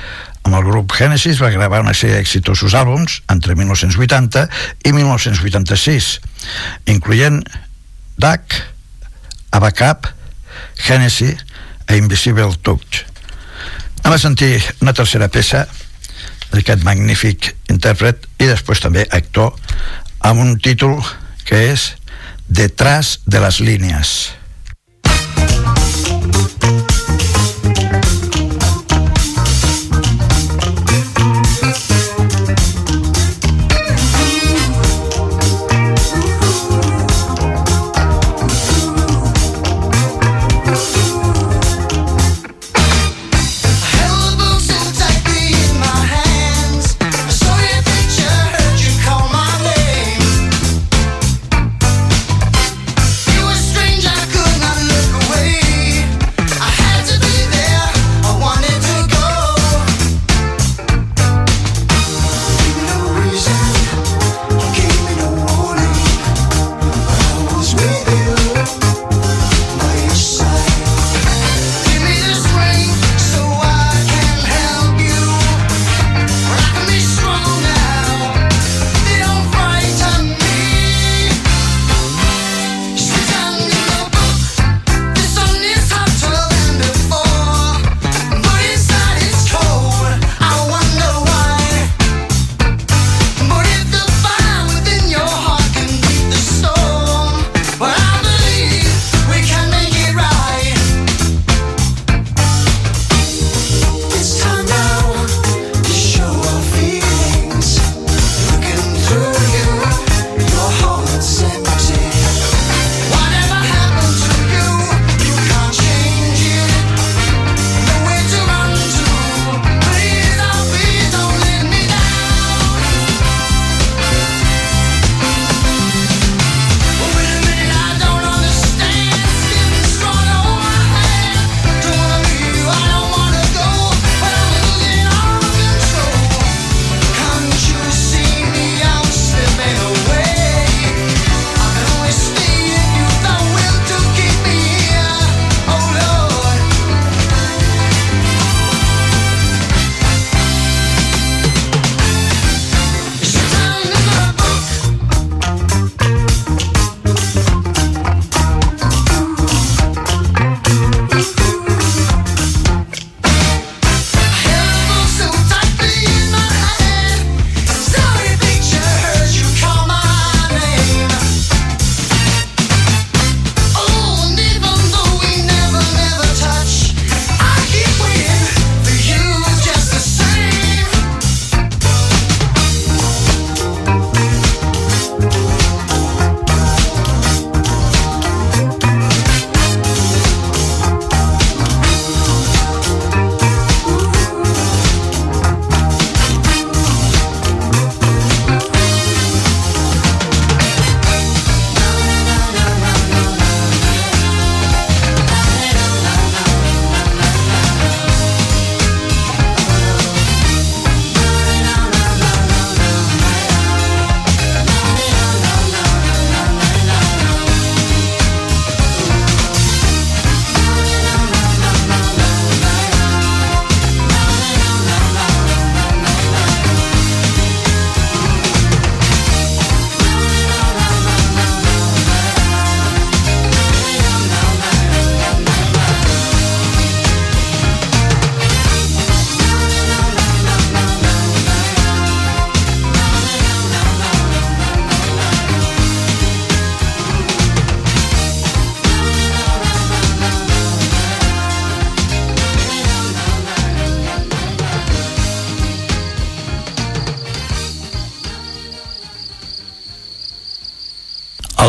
Amb 0.46 0.54
el 0.54 0.66
grup 0.68 0.94
Genesis 0.94 1.40
va 1.42 1.50
gravar 1.50 1.82
una 1.82 1.94
sèrie 1.94 2.20
d'exitosos 2.20 2.76
àlbums 2.78 3.20
entre 3.32 3.56
1980 3.58 4.46
i 4.86 4.92
1986, 4.94 6.12
incloent 6.94 7.42
Duck, 8.16 8.54
Abacap, 9.50 10.06
Genesis 10.78 11.42
e 11.88 11.98
Invisible 11.98 12.54
Touch. 12.62 13.02
Anem 14.04 14.14
a 14.14 14.22
sentir 14.22 14.62
una 14.80 14.94
tercera 14.94 15.26
peça 15.26 15.64
d'aquest 16.52 16.85
magnífic 16.87 17.52
intèrpret 17.72 18.26
i 18.38 18.48
després 18.48 18.82
també 18.82 19.06
actor 19.11 19.54
amb 20.26 20.42
un 20.42 20.56
títol 20.62 20.98
que 21.46 21.61
és 21.72 21.92
Detrás 22.46 23.20
de 23.26 23.40
les 23.42 23.59
línies. 23.59 24.30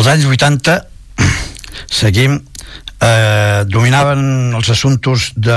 Anys 0.08 0.24
80 0.24 0.74
seguim 2.00 2.38
eh, 2.38 3.64
dominaven 3.68 4.54
els 4.56 4.70
assumptes 4.72 5.32
de, 5.36 5.56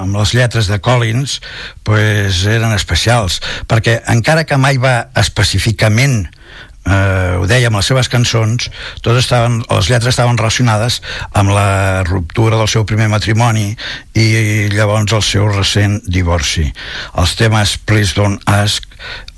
amb 0.00 0.16
les 0.16 0.32
lletres 0.38 0.70
de 0.70 0.78
Collins 0.80 1.38
pues, 1.84 2.44
eren 2.48 2.72
especials 2.72 3.40
perquè 3.68 4.00
encara 4.14 4.46
que 4.48 4.56
mai 4.56 4.80
va 4.80 4.94
específicament 5.20 6.22
eh, 6.24 7.36
ho 7.36 7.44
deia 7.50 7.68
amb 7.68 7.76
les 7.76 7.90
seves 7.92 8.08
cançons 8.08 8.70
totes 9.04 9.20
estaven, 9.26 9.60
les 9.68 9.92
lletres 9.92 10.14
estaven 10.14 10.40
relacionades 10.40 11.00
amb 11.36 11.52
la 11.52 12.02
ruptura 12.08 12.56
del 12.56 12.72
seu 12.72 12.88
primer 12.88 13.10
matrimoni 13.12 13.74
i 14.16 14.28
llavors 14.72 15.12
el 15.12 15.26
seu 15.26 15.50
recent 15.52 16.00
divorci. 16.08 16.70
Els 17.20 17.36
temes 17.36 17.76
Please 17.84 18.16
Don't 18.16 18.40
Ask 18.48 18.88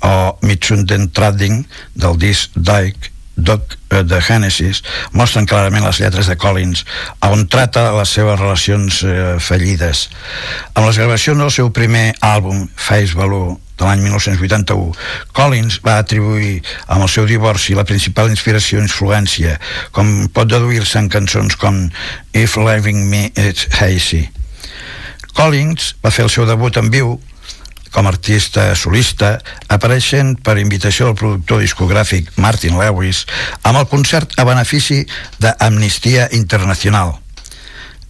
o 0.07 0.37
Mitsunden 0.45 1.09
Trading 1.11 1.65
del 1.99 2.21
disc 2.21 2.55
Dyke 2.55 3.12
Doc 3.35 3.77
eh, 3.89 4.03
de 4.05 4.19
Genesis 4.21 4.83
mostren 5.17 5.47
clarament 5.49 5.85
les 5.85 5.99
lletres 6.03 6.29
de 6.29 6.37
Collins 6.37 6.83
on 7.25 7.47
trata 7.49 7.89
les 7.97 8.13
seves 8.13 8.39
relacions 8.39 9.01
eh, 9.07 9.35
fallides. 9.41 10.07
Amb 10.73 10.87
les 10.87 10.99
gravacions 11.01 11.41
del 11.41 11.51
seu 11.53 11.71
primer 11.73 12.11
àlbum 12.21 12.67
Face 12.75 13.17
Value 13.17 13.57
de 13.79 13.87
l'any 13.87 14.03
1981 14.05 14.93
Collins 15.33 15.79
va 15.85 15.97
atribuir 15.97 16.59
amb 16.85 17.07
el 17.07 17.09
seu 17.09 17.25
divorci 17.29 17.73
la 17.73 17.87
principal 17.89 18.29
inspiració 18.29 18.79
i 18.79 18.85
influència 18.85 19.57
com 19.95 20.29
pot 20.33 20.51
deduir-se 20.51 21.01
en 21.01 21.09
cançons 21.09 21.57
com 21.57 21.87
If 22.37 22.57
Loving 22.57 23.07
Me 23.09 23.25
It's 23.33 23.67
Hazy. 23.79 24.27
Collins 25.33 25.95
va 26.05 26.13
fer 26.13 26.27
el 26.27 26.33
seu 26.33 26.45
debut 26.45 26.77
en 26.77 26.93
viu 26.93 27.17
com 27.93 28.07
a 28.07 28.11
artista 28.11 28.73
solista, 28.75 29.37
apareixent 29.69 30.35
per 30.43 30.57
invitació 30.61 31.07
del 31.11 31.19
productor 31.19 31.61
discogràfic 31.63 32.33
Martin 32.41 32.75
Lewis 32.81 33.23
amb 33.61 33.79
el 33.79 33.87
concert 33.91 34.33
a 34.41 34.47
benefici 34.49 35.03
d'Amnistia 35.39 36.27
Internacional. 36.33 37.15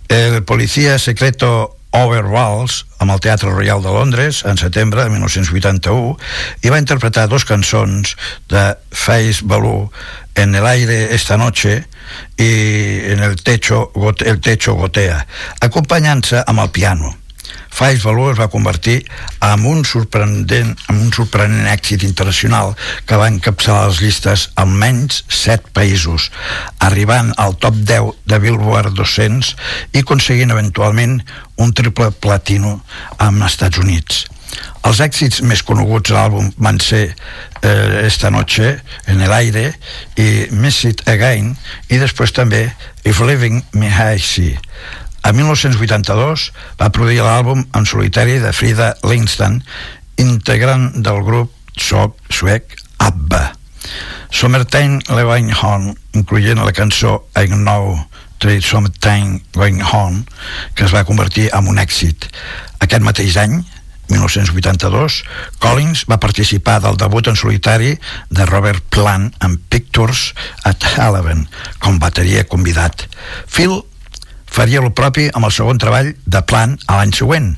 El 0.08 0.44
policia 0.48 0.98
secreto 1.00 1.78
Overwalls 1.94 2.84
amb 3.04 3.14
el 3.14 3.22
Teatre 3.22 3.52
Royal 3.52 3.84
de 3.84 3.92
Londres 3.94 4.42
en 4.50 4.58
setembre 4.58 5.04
de 5.06 5.14
1981 5.14 6.18
i 6.66 6.72
va 6.74 6.82
interpretar 6.82 7.28
dos 7.30 7.46
cançons 7.46 8.16
de 8.50 8.74
Face 8.90 9.46
Baloo 9.46 9.92
En 10.34 10.56
el 10.56 10.66
aire 10.66 11.14
esta 11.14 11.38
noche 11.38 11.84
i 12.42 12.52
En 13.14 13.22
el 13.22 13.36
techo, 13.44 13.92
el 14.26 14.40
techo 14.42 14.74
gotea 14.74 15.26
acompanyant-se 15.62 16.42
amb 16.48 16.66
el 16.66 16.72
piano 16.74 17.14
Faiz 17.74 18.04
Valor 18.06 18.34
es 18.34 18.40
va 18.40 18.52
convertir 18.54 19.00
en 19.42 19.66
un 19.66 19.84
sorprenent, 19.86 20.76
en 20.90 21.00
un 21.00 21.14
sorprenent 21.16 21.68
èxit 21.72 22.06
internacional 22.06 22.76
que 23.10 23.18
va 23.20 23.30
encapçalar 23.32 23.88
les 23.90 24.02
llistes 24.04 24.46
almenys 24.62 25.24
7 25.28 25.74
països, 25.74 26.30
arribant 26.80 27.34
al 27.42 27.58
top 27.58 27.82
10 27.82 28.14
de 28.30 28.40
Billboard 28.44 28.94
200 29.00 29.56
i 29.94 30.04
aconseguint 30.04 30.54
eventualment 30.54 31.20
un 31.58 31.74
triple 31.74 32.12
platino 32.12 32.78
amb 33.18 33.50
Estats 33.50 33.82
Units. 33.82 34.28
Els 34.86 35.00
èxits 35.02 35.42
més 35.48 35.64
coneguts 35.66 36.12
de 36.12 36.16
l'àlbum 36.16 36.52
van 36.62 36.78
ser 36.84 37.06
eh, 37.10 38.04
Esta 38.06 38.30
noche, 38.30 38.76
En 39.08 39.22
el 39.22 39.34
aire 39.34 39.72
i 40.20 40.48
Miss 40.52 40.84
It 40.86 41.02
Again 41.10 41.56
i 41.90 41.98
després 41.98 42.36
també 42.36 42.68
If 43.04 43.22
Living 43.24 43.64
Me 43.74 43.90
High 43.90 44.22
Sea 44.22 44.60
a 45.24 45.32
1982 45.32 46.50
va 46.80 46.92
produir 46.92 47.24
l'àlbum 47.24 47.64
en 47.76 47.86
solitari 47.88 48.40
de 48.44 48.52
Frida 48.52 48.94
Lindstein, 49.08 49.62
integrant 50.20 50.90
del 51.04 51.22
grup 51.24 51.54
soc 51.80 52.18
suec 52.30 52.76
ABBA. 53.00 53.44
Summertime 54.34 55.00
Going 55.08 55.54
Home, 55.62 55.94
incloent 56.14 56.60
la 56.60 56.74
cançó 56.76 57.22
I 57.40 57.48
Know 57.48 57.96
Trade 58.44 58.62
Summertime 58.62 59.40
Going 59.54 59.80
Home, 59.82 60.26
que 60.76 60.84
es 60.84 60.94
va 60.94 61.06
convertir 61.08 61.48
en 61.56 61.70
un 61.72 61.80
èxit. 61.80 62.28
Aquest 62.84 63.06
mateix 63.06 63.38
any, 63.40 63.62
1982, 64.12 65.22
Collins 65.64 66.04
va 66.12 66.20
participar 66.20 66.82
del 66.84 67.00
debut 67.00 67.30
en 67.32 67.40
solitari 67.40 67.94
de 68.30 68.46
Robert 68.50 68.84
Plant 68.92 69.32
en 69.40 69.56
Pictures 69.72 70.34
at 70.68 70.84
Halloween 70.84 71.48
com 71.80 72.02
bateria 72.04 72.44
convidat. 72.44 73.08
Phil 73.48 73.80
faria 74.54 74.84
el 74.84 74.94
propi 74.94 75.30
amb 75.34 75.48
el 75.50 75.54
segon 75.56 75.80
treball 75.82 76.12
de 76.30 76.42
Plan 76.46 76.78
a 76.86 77.00
l'any 77.00 77.14
següent, 77.18 77.56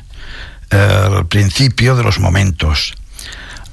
eh, 0.71 0.79
el 0.79 1.25
Principio 1.27 1.95
de 1.95 2.03
los 2.03 2.19
Momentos. 2.19 2.93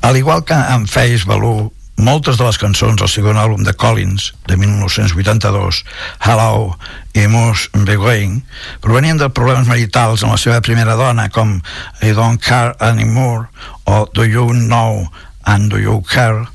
Al 0.03 0.17
igual 0.17 0.45
que 0.45 0.55
en 0.55 0.89
Face 0.89 1.23
Value, 1.25 1.71
moltes 1.97 2.37
de 2.37 2.45
les 2.45 2.59
cançons 2.59 2.99
del 2.99 3.09
segon 3.09 3.39
àlbum 3.39 3.63
de 3.63 3.75
Collins, 3.79 4.33
de 4.51 4.57
1982, 4.59 5.85
Hello 6.19 6.75
i 7.15 7.29
Moose 7.31 7.71
Begoing, 7.87 8.41
provenien 8.83 9.21
de 9.21 9.31
problemes 9.31 9.71
maritals 9.71 10.25
amb 10.25 10.35
la 10.35 10.41
seva 10.43 10.61
primera 10.61 10.97
dona, 10.99 11.29
com 11.31 11.61
I 12.03 12.11
Don't 12.17 12.43
Care 12.43 12.75
Anymore 12.81 13.47
o 13.87 14.09
Do 14.11 14.27
You 14.27 14.51
Know 14.51 15.07
and 15.47 15.71
Do 15.71 15.79
You 15.79 16.03
Care, 16.03 16.49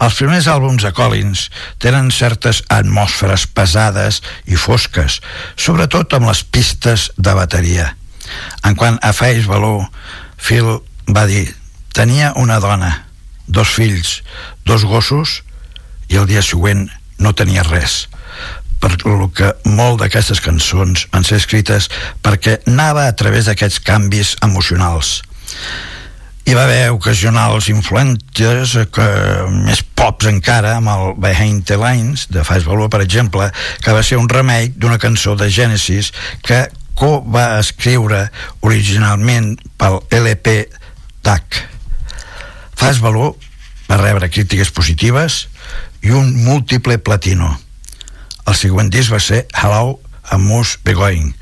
els 0.00 0.16
primers 0.18 0.48
àlbums 0.50 0.84
de 0.86 0.92
Collins 0.96 1.46
tenen 1.82 2.10
certes 2.14 2.62
atmosferes 2.72 3.46
pesades 3.46 4.20
i 4.46 4.58
fosques, 4.58 5.20
sobretot 5.56 6.14
amb 6.16 6.30
les 6.30 6.42
pistes 6.44 7.10
de 7.16 7.34
bateria. 7.36 7.90
En 8.64 8.76
quant 8.78 8.98
a 9.02 9.12
Face 9.16 9.46
Valor, 9.48 9.86
Phil 10.38 10.78
va 11.10 11.26
dir 11.26 11.48
tenia 11.96 12.32
una 12.38 12.60
dona, 12.62 12.92
dos 13.46 13.68
fills, 13.74 14.20
dos 14.64 14.86
gossos 14.86 15.40
i 16.10 16.18
el 16.20 16.28
dia 16.30 16.42
següent 16.42 16.86
no 17.18 17.34
tenia 17.36 17.66
res 17.66 18.06
per 18.80 18.94
lo 19.04 19.28
que 19.36 19.50
molt 19.68 20.00
d'aquestes 20.00 20.40
cançons 20.40 21.04
van 21.12 21.26
ser 21.26 21.36
escrites 21.40 21.90
perquè 22.24 22.60
anava 22.70 23.04
a 23.06 23.16
través 23.16 23.50
d'aquests 23.50 23.82
canvis 23.84 24.36
emocionals 24.46 25.20
hi 26.44 26.54
va 26.56 26.64
haver 26.64 26.90
ocasionals 26.94 27.68
influentes 27.72 28.76
que, 28.94 29.08
més 29.66 29.82
pops 29.96 30.28
encara 30.30 30.76
amb 30.78 30.92
el 30.92 31.14
Behind 31.20 31.66
the 31.68 31.78
Lines 31.80 32.26
de 32.32 32.44
Fast 32.46 32.68
Valor 32.68 32.90
per 32.92 33.02
exemple 33.04 33.50
que 33.84 33.94
va 33.96 34.04
ser 34.06 34.18
un 34.20 34.28
remake 34.28 34.74
d'una 34.76 34.98
cançó 35.02 35.36
de 35.36 35.50
Genesis 35.52 36.12
que 36.46 36.66
Co 37.00 37.20
va 37.24 37.60
escriure 37.60 38.26
originalment 38.66 39.54
pel 39.80 40.00
LP 40.18 40.56
DAC 41.24 41.60
Fast 42.80 43.00
Valor 43.04 43.36
va 43.90 43.98
rebre 44.00 44.30
crítiques 44.32 44.70
positives 44.72 45.42
i 46.06 46.14
un 46.14 46.30
múltiple 46.44 46.96
platino. 47.02 47.50
El 48.46 48.56
següent 48.56 48.88
disc 48.92 49.12
va 49.12 49.20
ser 49.20 49.42
Hello 49.52 49.98
a 50.30 50.38
Moose 50.38 50.78
Begoing 50.86 51.32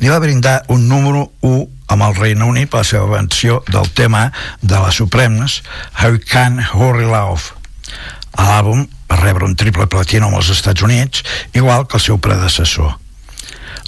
li 0.00 0.12
va 0.12 0.20
brindar 0.22 0.60
un 0.74 0.88
número 0.88 1.30
1 1.40 1.64
amb 1.94 2.06
el 2.06 2.16
Regne 2.16 2.48
Unit 2.48 2.70
per 2.70 2.82
la 2.82 2.88
seva 2.88 3.06
versió 3.10 3.62
del 3.68 3.88
tema 3.96 4.26
de 4.62 4.80
les 4.80 5.00
Supremes 5.00 5.60
How 6.00 6.18
Can 6.30 6.60
Hurry 6.72 7.08
Love? 7.08 7.54
L'àlbum 8.38 8.86
va 9.10 9.20
rebre 9.20 9.46
un 9.46 9.56
triple 9.56 9.86
platino 9.86 10.30
als 10.34 10.50
Estats 10.50 10.82
Units 10.82 11.24
igual 11.52 11.86
que 11.86 11.98
el 12.00 12.04
seu 12.04 12.18
predecessor. 12.18 12.96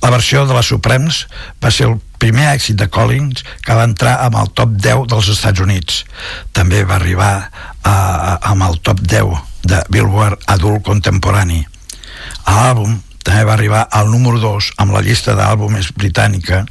La 0.03 0.11
versió 0.11 0.45
de 0.47 0.55
les 0.55 0.69
Supremes 0.69 1.25
va 1.63 1.73
ser 1.73 1.89
el 1.89 1.97
primer 2.21 2.51
èxit 2.53 2.77
de 2.79 2.89
Collins 2.93 3.43
que 3.65 3.75
va 3.75 3.87
entrar 3.89 4.19
amb 4.27 4.37
el 4.41 4.53
top 4.55 4.77
10 4.77 5.09
dels 5.11 5.31
Estats 5.33 5.63
Units. 5.65 6.05
També 6.53 6.85
va 6.85 6.99
arribar 7.01 7.33
a, 7.41 7.49
a, 7.91 8.33
amb 8.53 8.69
el 8.69 8.79
top 8.85 9.01
10 9.03 9.33
de 9.67 9.83
Billboard 9.91 10.45
adult 10.53 10.85
contemporani. 10.87 11.65
L'àlbum 12.47 13.01
també 13.27 13.43
va 13.43 13.57
arribar 13.57 13.83
al 13.91 14.07
número 14.13 14.39
2 14.39 14.69
amb 14.83 14.95
la 14.95 15.03
llista 15.03 15.35
d'àlbumes 15.35 15.91
britànica 15.99 16.63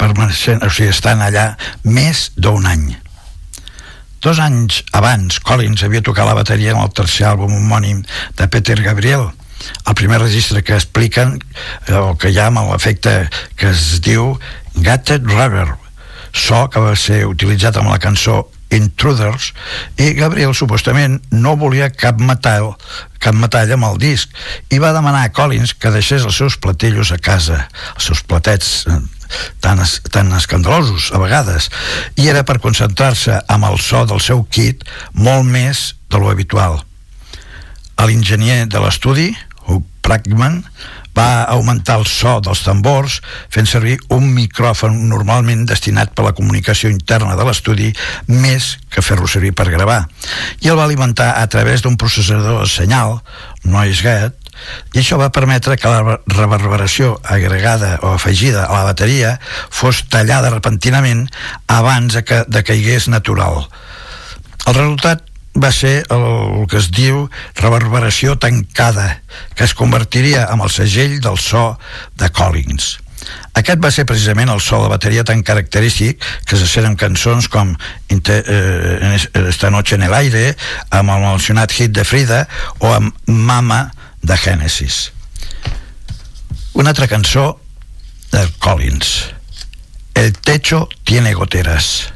permanent, 0.00 0.64
o 0.66 0.70
sigui, 0.70 0.90
estan 0.90 1.22
allà 1.22 1.52
més 1.84 2.30
d'un 2.34 2.66
any. 2.66 2.88
Dos 4.22 4.38
anys 4.42 4.82
abans, 4.94 5.38
Collins 5.42 5.82
havia 5.86 6.02
tocat 6.02 6.26
la 6.26 6.34
bateria 6.38 6.74
en 6.74 6.82
el 6.82 6.90
tercer 6.94 7.28
àlbum 7.30 7.54
homònim 7.58 8.02
de 8.38 8.48
Peter 8.50 8.78
Gabriel, 8.82 9.28
el 9.86 9.94
primer 9.98 10.18
registre 10.22 10.62
que 10.66 10.74
expliquen, 10.74 11.38
eh, 11.86 11.94
o 11.94 12.16
que 12.18 12.30
hi 12.30 12.38
ha 12.38 12.48
amb 12.50 12.64
l'efecte 12.70 13.28
que 13.56 13.70
es 13.70 14.00
diu 14.02 14.36
Gatted 14.74 15.26
Rubber, 15.26 15.68
so 16.34 16.66
que 16.70 16.82
va 16.82 16.96
ser 16.98 17.24
utilitzat 17.30 17.78
amb 17.78 17.90
la 17.94 18.00
cançó 18.02 18.42
Intruders 18.72 19.52
i 20.00 20.12
Gabriel 20.16 20.54
supostament 20.56 21.20
no 21.30 21.56
volia 21.60 21.90
cap 21.92 22.20
metall 22.20 22.72
cap 23.22 23.36
metall 23.38 23.74
amb 23.76 23.90
el 23.90 23.98
disc 24.02 24.32
i 24.72 24.80
va 24.82 24.94
demanar 24.96 25.26
a 25.26 25.32
Collins 25.34 25.74
que 25.76 25.92
deixés 25.94 26.24
els 26.24 26.38
seus 26.40 26.56
platillos 26.56 27.12
a 27.12 27.20
casa 27.22 27.66
els 27.94 28.08
seus 28.08 28.24
platets 28.24 28.72
eh, 28.88 29.00
tan, 29.60 29.80
es, 29.80 30.00
tan 30.10 30.32
escandalosos 30.32 31.10
a 31.12 31.20
vegades. 31.22 31.70
I 32.16 32.28
era 32.32 32.44
per 32.48 32.60
concentrar-se 32.62 33.40
amb 33.48 33.68
el 33.70 33.78
so 33.80 34.04
del 34.08 34.20
seu 34.20 34.44
kit 34.44 34.84
molt 35.12 35.46
més 35.48 35.92
de 36.10 36.20
lo 36.20 36.30
habitual. 36.32 36.82
L'enginyer 38.02 38.66
de 38.66 38.80
l'estudi 38.82 39.30
Hugh 39.66 39.84
Pragman 40.02 40.62
va 41.16 41.44
augmentar 41.54 41.98
el 42.00 42.06
so 42.08 42.38
dels 42.44 42.62
tambors 42.64 43.20
fent 43.52 43.68
servir 43.68 43.98
un 44.14 44.30
micròfon 44.34 44.96
normalment 45.10 45.66
destinat 45.68 46.14
per 46.16 46.26
la 46.26 46.34
comunicació 46.36 46.90
interna 46.92 47.36
de 47.36 47.46
l'estudi 47.48 47.90
més 48.28 48.76
que 48.92 49.04
fer-lo 49.04 49.28
servir 49.28 49.52
per 49.56 49.70
gravar 49.72 50.04
i 50.60 50.70
el 50.72 50.78
va 50.78 50.86
alimentar 50.88 51.34
a 51.40 51.46
través 51.52 51.82
d'un 51.82 51.98
processador 52.00 52.62
de 52.62 52.70
senyal 52.70 53.20
Noise 53.64 54.02
Gate 54.02 54.42
i 54.92 55.00
això 55.00 55.16
va 55.18 55.32
permetre 55.34 55.76
que 55.80 55.90
la 55.90 56.18
reverberació 56.28 57.16
agregada 57.24 57.96
o 58.02 58.12
afegida 58.14 58.66
a 58.66 58.76
la 58.76 58.92
bateria 58.92 59.34
fos 59.70 60.04
tallada 60.12 60.52
repentinament 60.52 61.26
abans 61.66 62.14
de 62.14 62.22
que 62.24 62.42
decaigués 62.46 63.08
natural. 63.08 63.64
El 64.66 64.76
resultat 64.76 65.24
va 65.54 65.72
ser 65.72 66.04
el, 66.08 66.24
el 66.62 66.66
que 66.70 66.78
es 66.80 66.90
diu 66.94 67.26
reverberació 67.60 68.38
tancada, 68.40 69.22
que 69.54 69.64
es 69.64 69.74
convertiria 69.74 70.48
en 70.52 70.64
el 70.64 70.70
segell 70.72 71.20
del 71.20 71.38
so 71.38 71.78
de 72.16 72.30
Collins. 72.32 72.98
Aquest 73.54 73.82
va 73.84 73.90
ser 73.94 74.04
precisament 74.08 74.50
el 74.50 74.60
so 74.64 74.80
de 74.82 74.88
bateria 74.90 75.24
tan 75.28 75.42
característic 75.46 76.22
que 76.48 76.58
se 76.58 76.66
sent 76.66 76.88
en 76.88 76.96
cançons 76.98 77.48
com 77.52 77.74
eh, 78.08 79.18
Esta 79.46 79.70
noche 79.70 79.94
en 79.94 80.02
el 80.02 80.14
aire, 80.14 80.56
amb 80.90 81.12
el 81.12 81.26
mencionat 81.26 81.72
hit 81.72 81.92
de 81.92 82.04
Frida 82.08 82.46
o 82.80 82.90
amb 82.94 83.12
Mama 83.26 83.92
de 84.22 84.36
Genesis. 84.36 85.12
Una 86.72 86.90
altra 86.90 87.06
cançó 87.06 87.60
de 88.32 88.48
Collins. 88.58 89.34
El 90.14 90.32
techo 90.32 90.88
tiene 91.04 91.34
goteras. 91.34 92.12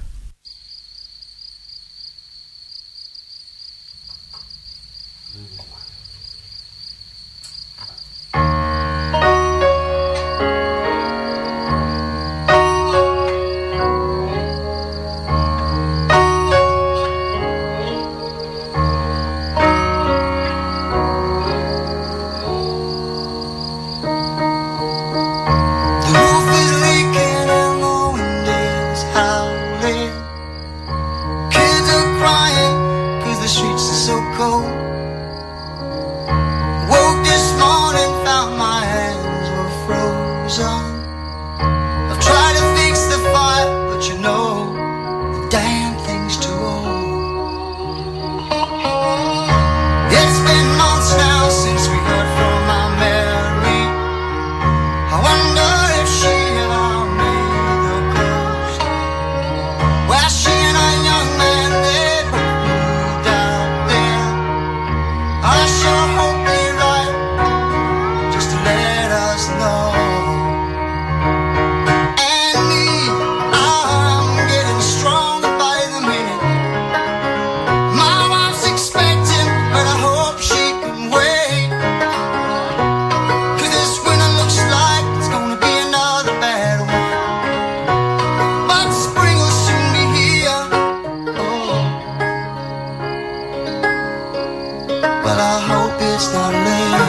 Precisament 96.17 97.06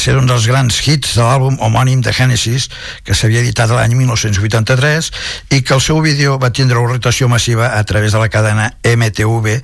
ser 0.00 0.16
un 0.16 0.24
dels 0.28 0.46
grans 0.48 0.78
hits 0.80 1.12
de 1.18 1.20
l'àlbum 1.20 1.58
homònim 1.60 2.00
de 2.00 2.12
Genesis 2.16 2.70
que 3.04 3.12
s'havia 3.16 3.42
editat 3.44 3.68
l'any 3.74 3.92
1983 3.98 5.10
i 5.52 5.60
que 5.60 5.76
el 5.76 5.84
seu 5.84 6.00
vídeo 6.00 6.38
va 6.40 6.52
tindre 6.56 6.80
una 6.80 6.94
rotació 6.94 7.28
massiva 7.28 7.74
a 7.76 7.84
través 7.84 8.16
de 8.16 8.22
la 8.22 8.30
cadena 8.32 8.70
MTV 8.80 9.60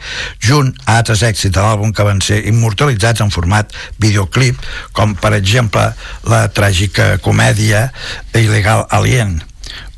junt 0.51 0.75
a 0.85 0.99
altres 1.01 1.25
èxits 1.25 1.57
de 1.57 1.65
l'àlbum 1.65 1.97
que 1.97 2.05
van 2.05 2.21
ser 2.21 2.43
immortalitzats 2.53 3.25
en 3.25 3.33
format 3.33 3.73
videoclip 3.97 4.61
com 4.93 5.17
per 5.17 5.33
exemple 5.41 5.89
la 6.29 6.47
tràgica 6.53 7.15
comèdia 7.25 7.89
Il·legal 8.37 8.85
Alien 8.93 9.39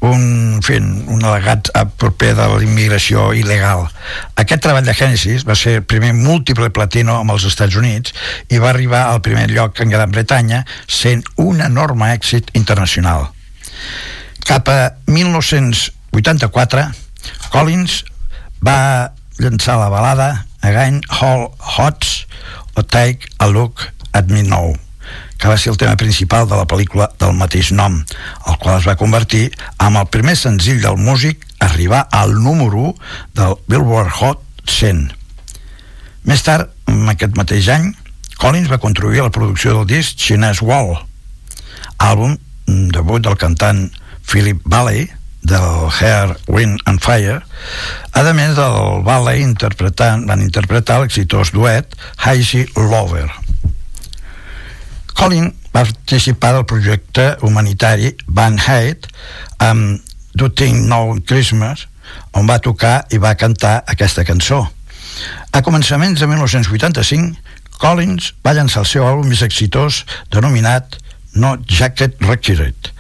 un, 0.07 0.61
fent 0.63 0.87
un 1.11 1.25
al·legat 1.27 1.71
proper 1.99 2.33
de 2.39 2.47
la 2.53 2.61
immigració 2.63 3.29
il·legal. 3.37 3.87
Aquest 4.39 4.63
treball 4.65 4.87
de 4.87 4.95
Genesis 4.95 5.45
va 5.49 5.57
ser 5.59 5.81
primer 5.83 6.13
múltiple 6.17 6.71
platino 6.75 7.19
amb 7.19 7.35
els 7.35 7.47
Estats 7.51 7.79
Units 7.79 8.15
i 8.49 8.63
va 8.63 8.71
arribar 8.71 9.09
al 9.09 9.23
primer 9.25 9.49
lloc 9.51 9.81
en 9.83 9.91
Gran 9.95 10.15
Bretanya 10.15 10.65
sent 10.87 11.25
un 11.37 11.63
enorme 11.65 12.13
èxit 12.15 12.53
internacional. 12.55 13.31
Cap 14.47 14.71
a 14.73 14.81
1984, 15.11 16.87
Collins 17.53 18.03
va 18.65 19.13
llançar 19.39 19.79
la 19.79 19.91
balada 19.93 20.47
Again 20.63 21.03
Hall 21.21 21.51
Hots 21.59 22.27
o 22.75 22.83
Take 22.83 23.31
a 23.39 23.47
Look 23.47 23.91
at 24.13 24.31
Me 24.31 24.43
Now 24.43 24.75
que 25.39 25.49
va 25.49 25.57
ser 25.57 25.71
el 25.73 25.79
tema 25.79 25.97
principal 25.97 26.49
de 26.51 26.59
la 26.59 26.67
pel·lícula 26.67 27.09
del 27.21 27.37
mateix 27.39 27.71
nom, 27.73 28.01
el 28.47 28.59
qual 28.59 28.81
es 28.81 28.89
va 28.89 28.99
convertir 28.99 29.47
amb 29.79 30.01
el 30.01 30.11
primer 30.11 30.35
senzill 30.37 30.83
del 30.83 30.99
músic 30.99 31.47
arribar 31.63 32.07
al 32.11 32.35
número 32.35 32.91
1 32.91 32.95
del 33.39 33.55
Billboard 33.69 34.13
Hot 34.19 34.43
100. 34.67 35.07
Més 36.29 36.43
tard, 36.45 36.69
en 36.91 37.07
aquest 37.09 37.39
mateix 37.39 37.71
any, 37.73 37.93
Collins 38.39 38.71
va 38.71 38.83
contribuir 38.83 39.23
a 39.23 39.29
la 39.29 39.35
producció 39.35 39.79
del 39.79 39.87
disc 39.87 40.19
Chinese 40.19 40.65
Wall. 40.65 40.99
àlbum 41.99 42.37
debut 42.95 43.23
del 43.23 43.37
cantant 43.37 43.89
Philip 44.23 44.61
Valley 44.65 45.09
del 45.43 45.89
Hair, 45.91 46.37
Wind 46.47 46.79
and 46.87 47.01
Fire 47.03 47.41
a 48.13 48.23
més 48.35 48.55
del 48.55 49.03
Valley 49.07 49.43
interpretant, 49.43 50.27
van 50.27 50.43
interpretar 50.43 51.01
l'exitós 51.01 51.51
duet 51.55 51.95
Hazy 52.19 52.67
Lover 52.77 53.48
Colin 55.19 55.49
va 55.75 55.83
participar 55.83 56.53
del 56.55 56.65
projecte 56.71 57.25
humanitari 57.43 58.13
Van 58.27 58.59
Hate 58.59 59.11
amb 59.59 59.99
Do 60.39 60.47
Think 60.49 60.87
No 60.87 61.17
Christmas 61.27 61.89
on 62.39 62.47
va 62.47 62.61
tocar 62.63 63.01
i 63.11 63.19
va 63.19 63.35
cantar 63.35 63.81
aquesta 63.95 64.23
cançó 64.29 64.61
a 65.51 65.63
començaments 65.67 66.23
de 66.23 66.29
1985 66.31 67.81
Collins 67.83 68.31
va 68.47 68.55
llançar 68.55 68.85
el 68.85 68.91
seu 68.93 69.09
àlbum 69.09 69.27
més 69.33 69.43
exitós 69.43 70.05
denominat 70.31 71.01
No 71.35 71.57
Jacket 71.67 72.23
Required 72.23 72.93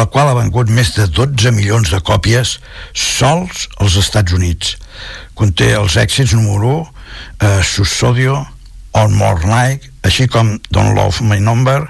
el 0.00 0.08
qual 0.14 0.30
ha 0.30 0.38
vengut 0.40 0.72
més 0.72 0.94
de 0.96 1.04
12 1.12 1.52
milions 1.52 1.92
de 1.92 2.00
còpies 2.00 2.56
sols 2.94 3.66
als 3.82 3.96
Estats 3.98 4.32
Units. 4.36 4.76
Conté 5.34 5.72
els 5.74 5.96
èxits 5.98 6.36
número 6.38 6.76
1, 6.78 6.90
eh, 7.48 7.62
Sussodio, 7.66 8.36
On 8.94 9.12
More 9.12 9.48
Like, 9.50 9.89
així 10.06 10.28
com 10.28 10.56
Don't 10.70 10.96
Love 10.96 11.24
My 11.26 11.40
Number 11.40 11.84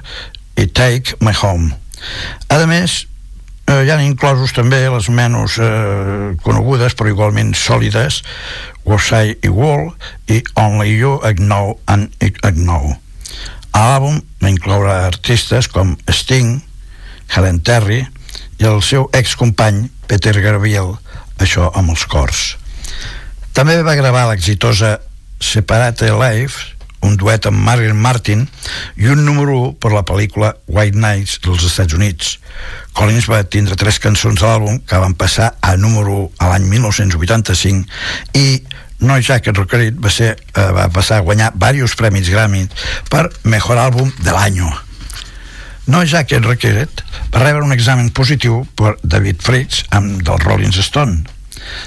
i 0.56 0.66
Take 0.66 1.18
My 1.20 1.34
Home. 1.42 1.72
A 2.48 2.58
més, 2.66 3.06
eh, 3.66 3.82
hi 3.84 3.90
han 3.92 4.02
inclosos 4.04 4.54
també 4.56 4.80
les 4.88 5.11
menys 5.12 5.58
eh, 5.61 6.34
conegudes 6.44 6.96
però 6.96 7.12
igualment 7.12 7.54
sòlides 7.54 8.22
Was 8.84 9.11
I 9.12 9.36
i 9.44 9.52
Wall 9.52 9.92
i 10.28 10.42
Only 10.56 10.96
You 10.96 11.20
I 11.24 11.36
Know 11.38 11.78
and 11.86 12.11
I 12.20 12.32
Know. 12.56 12.96
L'àlbum 13.70 14.18
va 14.42 15.06
artistes 15.06 15.68
com 15.70 15.94
Sting, 16.11 16.58
Helen 17.30 17.61
Terry 17.64 18.02
i 18.61 18.66
el 18.68 18.82
seu 18.84 19.06
excompany 19.16 19.86
Peter 20.11 20.34
Gabriel, 20.42 20.96
això 21.38 21.70
amb 21.78 21.94
els 21.94 22.04
cors. 22.11 22.56
També 23.56 23.78
va 23.86 23.96
gravar 23.98 24.26
l'exitosa 24.28 24.98
Separate 25.40 26.11
Life, 26.12 26.76
un 27.07 27.16
duet 27.16 27.46
amb 27.48 27.62
Marilyn 27.64 27.96
Martin 27.96 28.46
i 29.01 29.09
un 29.12 29.24
número 29.24 29.57
1 29.70 29.72
per 29.80 29.92
la 29.94 30.05
pel·lícula 30.07 30.53
White 30.68 30.98
Nights 30.98 31.38
dels 31.44 31.64
Estats 31.66 31.96
Units. 31.96 32.36
Collins 32.96 33.28
va 33.30 33.42
tindre 33.44 33.78
tres 33.80 34.01
cançons 34.03 34.40
de 34.40 34.46
l'àlbum 34.46 34.82
que 34.84 35.01
van 35.01 35.16
passar 35.18 35.55
a 35.61 35.76
número 35.80 36.26
1 36.26 36.44
a 36.44 36.53
l'any 36.53 36.68
1985 36.74 38.38
i 38.40 38.46
No 39.01 39.16
Jacket 39.16 39.57
Requerit 39.57 39.96
va, 39.96 40.11
ser, 40.12 40.34
eh, 40.36 40.68
va 40.76 40.90
passar 40.92 41.18
a 41.18 41.24
guanyar 41.24 41.55
diversos 41.55 41.96
premis 41.96 42.28
Grammy 42.28 42.66
per 43.09 43.30
Mejor 43.48 43.80
Àlbum 43.80 44.12
de 44.20 44.34
l'any. 44.34 44.61
No 45.90 46.05
Jacket 46.05 46.44
Requerit 46.44 47.01
va 47.32 47.40
rebre 47.40 47.64
un 47.64 47.72
examen 47.72 48.11
positiu 48.12 48.66
per 48.76 48.98
David 49.03 49.40
Fritz 49.40 49.86
amb 49.96 50.20
del 50.22 50.42
Rolling 50.44 50.76
Stone. 50.76 51.24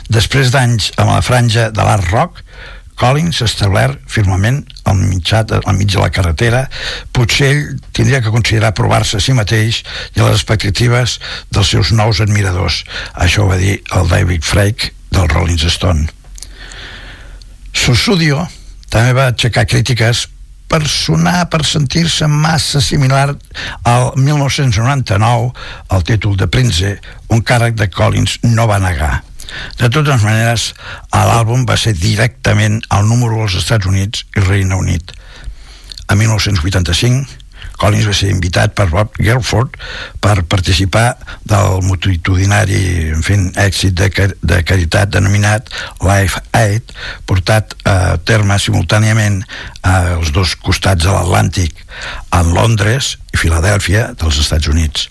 Després 0.09 0.51
d'anys 0.53 0.91
amb 0.97 1.13
la 1.13 1.21
franja 1.21 1.69
de 1.69 1.85
l'art 1.85 2.09
rock, 2.11 2.41
Collins 2.99 3.39
s'ha 3.39 3.47
establert 3.49 4.01
firmament 4.09 4.61
al, 4.89 4.97
mitjà, 4.99 5.43
al 5.43 5.77
mig 5.77 5.91
de 5.91 6.01
la 6.01 6.11
carretera. 6.13 6.63
Potser 7.15 7.49
ell 7.49 7.63
tindria 7.95 8.21
que 8.21 8.33
considerar 8.33 8.73
provar-se 8.77 9.19
a 9.19 9.23
si 9.23 9.35
mateix 9.37 9.81
i 10.15 10.21
a 10.21 10.27
les 10.27 10.41
expectatives 10.41 11.19
dels 11.53 11.73
seus 11.73 11.93
nous 11.95 12.21
admiradors. 12.23 12.83
Això 13.13 13.45
ho 13.45 13.49
va 13.51 13.61
dir 13.61 13.79
el 13.97 14.11
David 14.11 14.45
Frake 14.45 14.93
del 15.13 15.29
Rolling 15.29 15.61
Stone. 15.69 16.07
Sussudio 17.73 18.45
també 18.93 19.15
va 19.17 19.31
aixecar 19.31 19.65
crítiques 19.65 20.27
per 20.69 20.85
sonar, 20.89 21.49
per 21.53 21.61
sentir-se 21.69 22.25
massa 22.29 22.81
similar 22.81 23.27
al 23.89 24.07
1999 24.17 25.51
el 25.93 26.07
títol 26.07 26.37
de 26.37 26.47
Prince, 26.49 26.95
un 27.29 27.45
càrrec 27.45 27.77
de 27.77 27.89
Collins 27.93 28.39
no 28.55 28.65
va 28.69 28.81
negar 28.81 29.19
de 29.79 29.89
totes 29.89 30.23
maneres, 30.25 30.71
l'àlbum 31.13 31.67
va 31.69 31.77
ser 31.79 31.95
directament 31.97 32.81
al 32.89 33.07
número 33.09 33.43
als 33.43 33.57
Estats 33.61 33.89
Units 33.89 34.25
i 34.37 34.45
Reina 34.47 34.79
Unit. 34.79 35.13
A 36.07 36.15
1985, 36.19 37.43
Collins 37.79 38.07
va 38.07 38.13
ser 38.15 38.29
invitat 38.31 38.75
per 38.77 38.85
Bob 38.91 39.17
Gelford 39.19 39.75
per 40.23 40.43
participar 40.49 41.15
del 41.49 41.81
multitudinari 41.87 42.79
en 43.15 43.23
fi, 43.25 43.39
èxit 43.59 43.97
de, 43.97 44.09
de 44.39 44.61
caritat 44.67 45.11
denominat 45.15 45.71
Life 46.03 46.41
Aid, 46.57 46.93
portat 47.27 47.75
a 47.89 48.15
terme 48.23 48.59
simultàniament 48.61 49.41
als 49.81 50.31
dos 50.35 50.55
costats 50.61 51.03
de 51.03 51.11
l'Atlàntic, 51.11 51.83
en 52.31 52.53
Londres 52.55 53.17
i 53.33 53.39
Filadèlfia 53.41 54.11
dels 54.19 54.37
Estats 54.43 54.69
Units. 54.69 55.07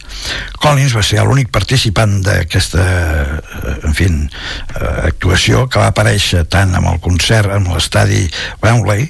Collins 0.62 0.94
va 0.94 1.02
ser 1.04 1.22
l'únic 1.26 1.50
participant 1.54 2.20
d'aquesta 2.22 2.82
eh, 2.82 3.76
en 3.88 3.96
fi, 3.98 4.06
eh, 4.08 4.90
actuació 5.10 5.66
que 5.66 5.82
va 5.82 5.90
aparèixer 5.90 6.44
tant 6.50 6.74
amb 6.78 6.92
el 6.92 7.00
concert 7.02 7.50
en 7.54 7.66
l'estadi 7.72 8.24
Wembley 8.62 9.08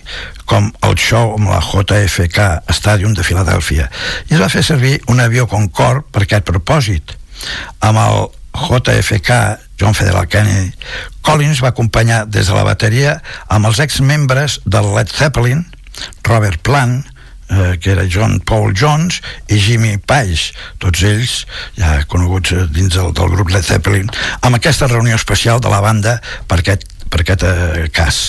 com 0.48 0.70
el 0.88 0.96
show 0.98 1.34
amb 1.36 1.52
la 1.52 1.60
JFK 1.62 2.72
Stadium 2.74 3.14
de 3.16 3.24
Filadèlfia 3.26 3.88
i 4.30 4.36
es 4.36 4.40
va 4.40 4.50
fer 4.52 4.64
servir 4.66 4.98
un 5.12 5.20
avió 5.20 5.46
Concorde 5.50 6.06
per 6.12 6.24
aquest 6.24 6.48
propòsit 6.48 7.14
amb 7.84 8.00
el 8.00 8.26
JFK 8.52 9.38
John 9.80 9.96
Federal 9.96 10.28
Kennedy 10.28 10.72
Collins 11.24 11.62
va 11.62 11.72
acompanyar 11.72 12.24
des 12.26 12.48
de 12.48 12.56
la 12.56 12.66
bateria 12.66 13.18
amb 13.48 13.68
els 13.70 13.80
ex-membres 13.84 14.60
del 14.64 14.92
Led 14.96 15.12
Zeppelin 15.12 15.64
Robert 16.24 16.60
Plant 16.64 17.02
eh, 17.52 17.78
que 17.78 17.92
era 17.92 18.06
John 18.08 18.40
Paul 18.40 18.72
Jones 18.74 19.20
i 19.48 19.58
Jimmy 19.60 19.98
Page, 19.98 20.52
tots 20.82 21.04
ells 21.06 21.34
ja 21.76 21.98
coneguts 22.08 22.54
eh, 22.56 22.66
dins 22.72 22.94
del, 22.96 23.12
del 23.16 23.32
grup 23.34 23.52
Led 23.52 23.66
Zeppelin, 23.66 24.08
amb 24.40 24.56
aquesta 24.56 24.88
reunió 24.90 25.18
especial 25.18 25.60
de 25.60 25.72
la 25.72 25.82
banda 25.84 26.18
per 26.48 26.62
aquest, 26.62 26.88
per 27.12 27.22
aquest 27.22 27.44
eh, 27.48 27.88
cas. 27.92 28.22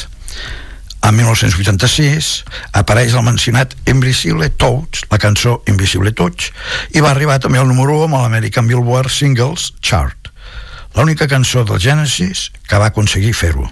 En 1.03 1.17
1986 1.17 2.31
apareix 2.79 3.11
el 3.11 3.25
mencionat 3.27 3.73
Invisible 3.91 4.47
Touch, 4.55 5.03
la 5.11 5.19
cançó 5.19 5.57
Invisible 5.67 6.13
Touch, 6.15 6.51
i 6.95 7.03
va 7.03 7.11
arribar 7.11 7.41
també 7.43 7.59
al 7.59 7.67
número 7.67 7.97
1 8.05 8.07
amb 8.07 8.21
l'American 8.21 8.69
Billboard 8.69 9.11
Singles 9.11 9.73
Chart, 9.83 10.31
l'única 10.95 11.27
cançó 11.27 11.65
del 11.67 11.81
Genesis 11.81 12.51
que 12.69 12.79
va 12.79 12.91
aconseguir 12.93 13.33
fer-ho. 13.35 13.67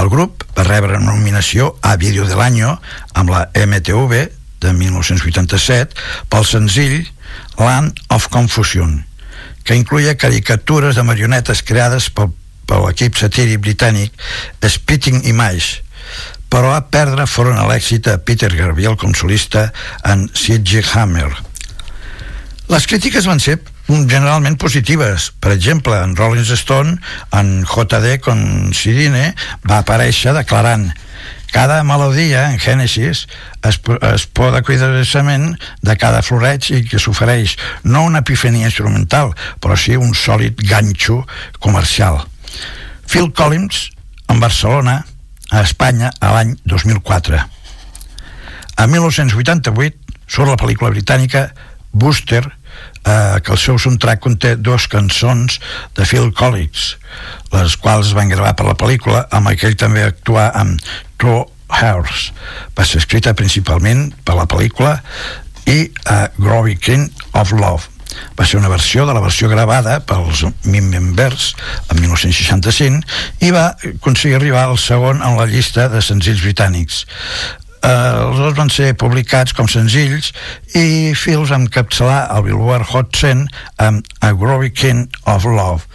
El 0.00 0.08
grup 0.08 0.44
va 0.56 0.64
rebre 0.64 0.96
una 0.96 1.10
nominació 1.10 1.74
a 1.82 1.96
Vídeo 2.00 2.24
de 2.24 2.36
l'Anyo 2.38 2.76
amb 3.18 3.32
la 3.34 3.48
MTV 3.52 4.39
de 4.60 4.72
1987 4.76 5.96
pel 6.32 6.46
senzill 6.48 7.02
Land 7.58 7.98
of 8.14 8.28
Confusion, 8.32 9.00
que 9.64 9.76
incluïa 9.78 10.18
caricatures 10.18 10.96
de 10.96 11.04
marionetes 11.06 11.62
creades 11.66 12.10
pel, 12.14 12.32
per 12.66 12.80
l'equip 12.84 13.18
satíric 13.18 13.62
britànic 13.64 14.14
Spitting 14.62 15.24
Image, 15.26 15.82
però 16.50 16.74
a 16.74 16.84
perdre 16.90 17.26
foren 17.30 17.58
a 17.58 17.66
l'èxit 17.70 18.08
a 18.10 18.18
Peter 18.18 18.50
Gabriel 18.54 18.96
com 18.98 19.14
solista 19.14 19.68
en 20.06 20.28
Siege 20.34 20.82
Hammer. 20.94 21.30
Les 22.70 22.86
crítiques 22.86 23.26
van 23.26 23.40
ser 23.42 23.58
generalment 23.90 24.56
positives. 24.58 25.30
Per 25.42 25.50
exemple, 25.52 25.96
en 25.98 26.14
Rolling 26.16 26.46
Stone, 26.46 26.98
en 27.34 27.64
JD 27.66 28.20
con 28.22 28.70
Sidine, 28.74 29.32
va 29.66 29.80
aparèixer 29.82 30.34
declarant 30.36 30.90
cada 31.50 31.82
melodia 31.84 32.50
en 32.50 32.58
Genesis 32.58 33.26
es, 33.62 33.80
es 34.12 34.26
poda 34.26 34.62
cuidadosament 34.62 35.56
de 35.82 35.96
cada 36.00 36.22
floreig 36.22 36.70
i 36.72 36.82
que 36.86 37.00
s'ofereix 37.02 37.56
no 37.84 38.04
una 38.08 38.22
epifania 38.24 38.70
instrumental, 38.70 39.34
però 39.60 39.76
sí 39.76 39.96
un 39.96 40.14
sòlid 40.14 40.62
ganxo 40.66 41.24
comercial. 41.58 42.22
Phil 43.10 43.32
Collins, 43.34 43.90
en 44.28 44.40
Barcelona, 44.40 45.00
a 45.50 45.62
Espanya, 45.66 46.12
a 46.20 46.34
l'any 46.36 46.54
2004. 46.64 47.40
A 48.80 48.86
1988 48.86 50.22
surt 50.30 50.48
la 50.48 50.58
pel·lícula 50.60 50.92
britànica 50.94 51.50
Booster, 51.90 52.44
eh, 53.04 53.40
que 53.44 53.52
el 53.54 53.60
seu 53.60 53.78
soundtrack 53.78 54.22
conté 54.24 54.54
dues 54.56 54.86
cançons 54.90 55.60
de 55.96 56.06
Phil 56.06 56.32
Collins, 56.36 56.96
les 57.54 57.76
quals 57.80 58.14
van 58.16 58.32
gravar 58.32 58.54
per 58.58 58.68
la 58.68 58.76
pel·lícula, 58.78 59.26
amb 59.34 59.52
aquell 59.52 59.78
també 59.78 60.04
actuar 60.06 60.50
amb 60.58 60.80
True 61.20 61.46
Hearts. 61.70 62.30
Va 62.76 62.86
ser 62.86 63.00
escrita 63.02 63.36
principalment 63.38 64.10
per 64.24 64.36
la 64.38 64.48
pel·lícula 64.50 64.98
i 65.70 65.86
uh, 65.86 66.26
Groovy 66.38 66.76
King 66.80 67.08
of 67.38 67.54
Love. 67.54 67.88
Va 68.38 68.44
ser 68.46 68.58
una 68.58 68.70
versió 68.72 69.04
de 69.06 69.14
la 69.14 69.22
versió 69.22 69.48
gravada 69.48 70.00
pels 70.02 70.42
Members 70.66 71.52
en 71.92 72.00
1965 72.00 73.46
i 73.46 73.52
va 73.54 73.68
aconseguir 73.92 74.40
arribar 74.40 74.66
al 74.66 74.80
segon 74.82 75.22
en 75.22 75.38
la 75.38 75.46
llista 75.46 75.86
de 75.92 76.02
senzills 76.02 76.42
britànics 76.42 77.04
eh, 77.04 77.69
els 77.86 78.36
dos 78.36 78.56
van 78.58 78.68
ser 78.72 78.92
publicats 79.00 79.54
com 79.56 79.68
senzills 79.70 80.32
i 80.76 81.12
Phils 81.16 81.52
va 81.52 81.60
encapçalar 81.62 82.18
el 82.34 82.44
Billboard 82.48 82.90
Hot 82.92 83.16
100 83.16 83.46
amb 83.80 84.10
A 84.20 84.32
Groovy 84.36 84.72
King 84.72 85.06
of 85.24 85.46
Love. 85.48 85.86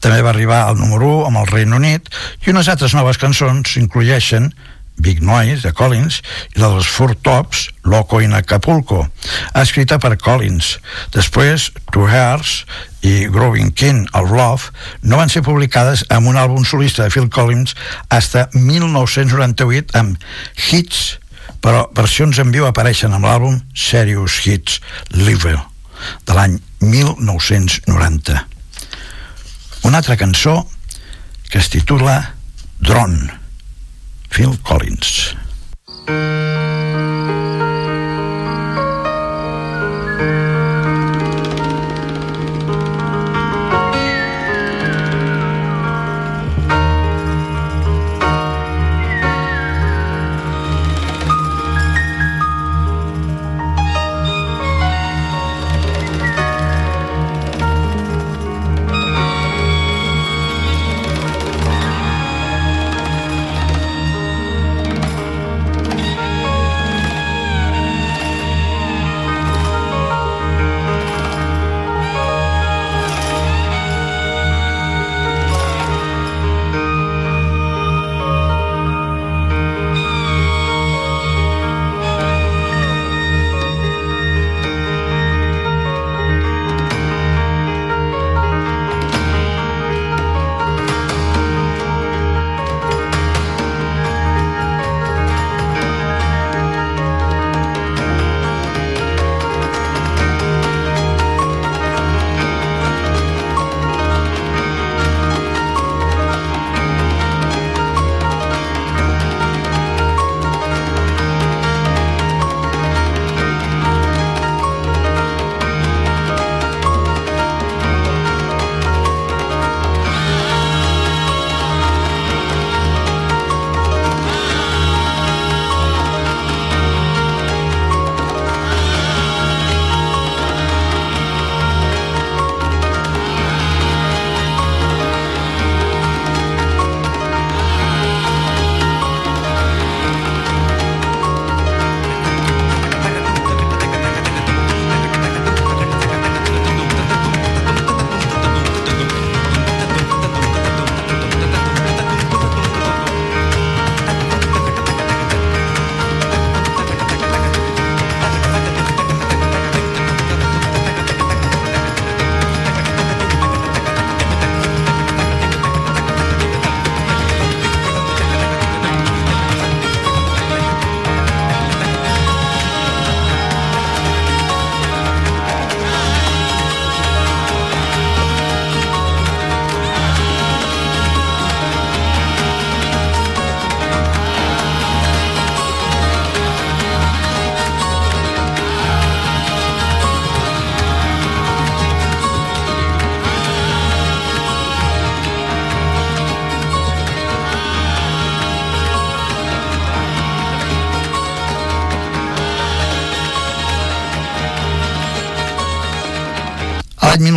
També 0.00 0.22
va 0.24 0.32
arribar 0.32 0.62
al 0.64 0.80
número 0.80 1.10
1 1.20 1.26
amb 1.28 1.42
el 1.42 1.52
Regne 1.52 1.76
Unit 1.76 2.08
i 2.46 2.54
unes 2.54 2.72
altres 2.72 2.96
noves 2.96 3.20
cançons 3.20 3.76
incloeixen 3.76 4.52
Big 4.96 5.20
Noise, 5.20 5.60
de 5.60 5.72
Collins, 5.76 6.22
i 6.56 6.60
la 6.60 6.70
dels 6.72 6.88
Four 6.88 7.14
Tops, 7.20 7.66
Loco 7.84 8.20
in 8.24 8.32
Acapulco, 8.32 9.02
escrita 9.52 9.98
per 10.00 10.16
Collins. 10.16 10.78
Després, 11.12 11.68
Two 11.92 12.08
Hearts 12.08 12.64
i 13.04 13.28
Growing 13.28 13.74
King 13.76 14.08
of 14.16 14.32
Love 14.32 14.72
no 15.04 15.20
van 15.20 15.30
ser 15.30 15.44
publicades 15.46 16.06
amb 16.08 16.32
un 16.32 16.40
àlbum 16.40 16.64
solista 16.64 17.04
de 17.04 17.12
Phil 17.12 17.28
Collins 17.28 17.76
hasta 18.08 18.48
1998 18.56 19.94
amb 20.00 20.16
Hits, 20.56 21.18
però 21.66 21.88
versions 21.98 22.38
en 22.38 22.52
viu 22.54 22.62
apareixen 22.68 23.10
amb 23.16 23.26
l'àlbum 23.26 23.56
Serious 23.74 24.36
Hits 24.46 24.76
Live 25.18 25.56
de 26.28 26.36
l'any 26.36 26.54
1990. 26.78 28.36
Una 29.90 29.98
altra 29.98 30.14
cançó 30.20 30.60
que 31.50 31.58
es 31.58 31.72
titula 31.72 32.20
Drone 32.78 33.40
Phil 34.30 34.54
Collins. 34.62 35.34
L'any 36.06 37.15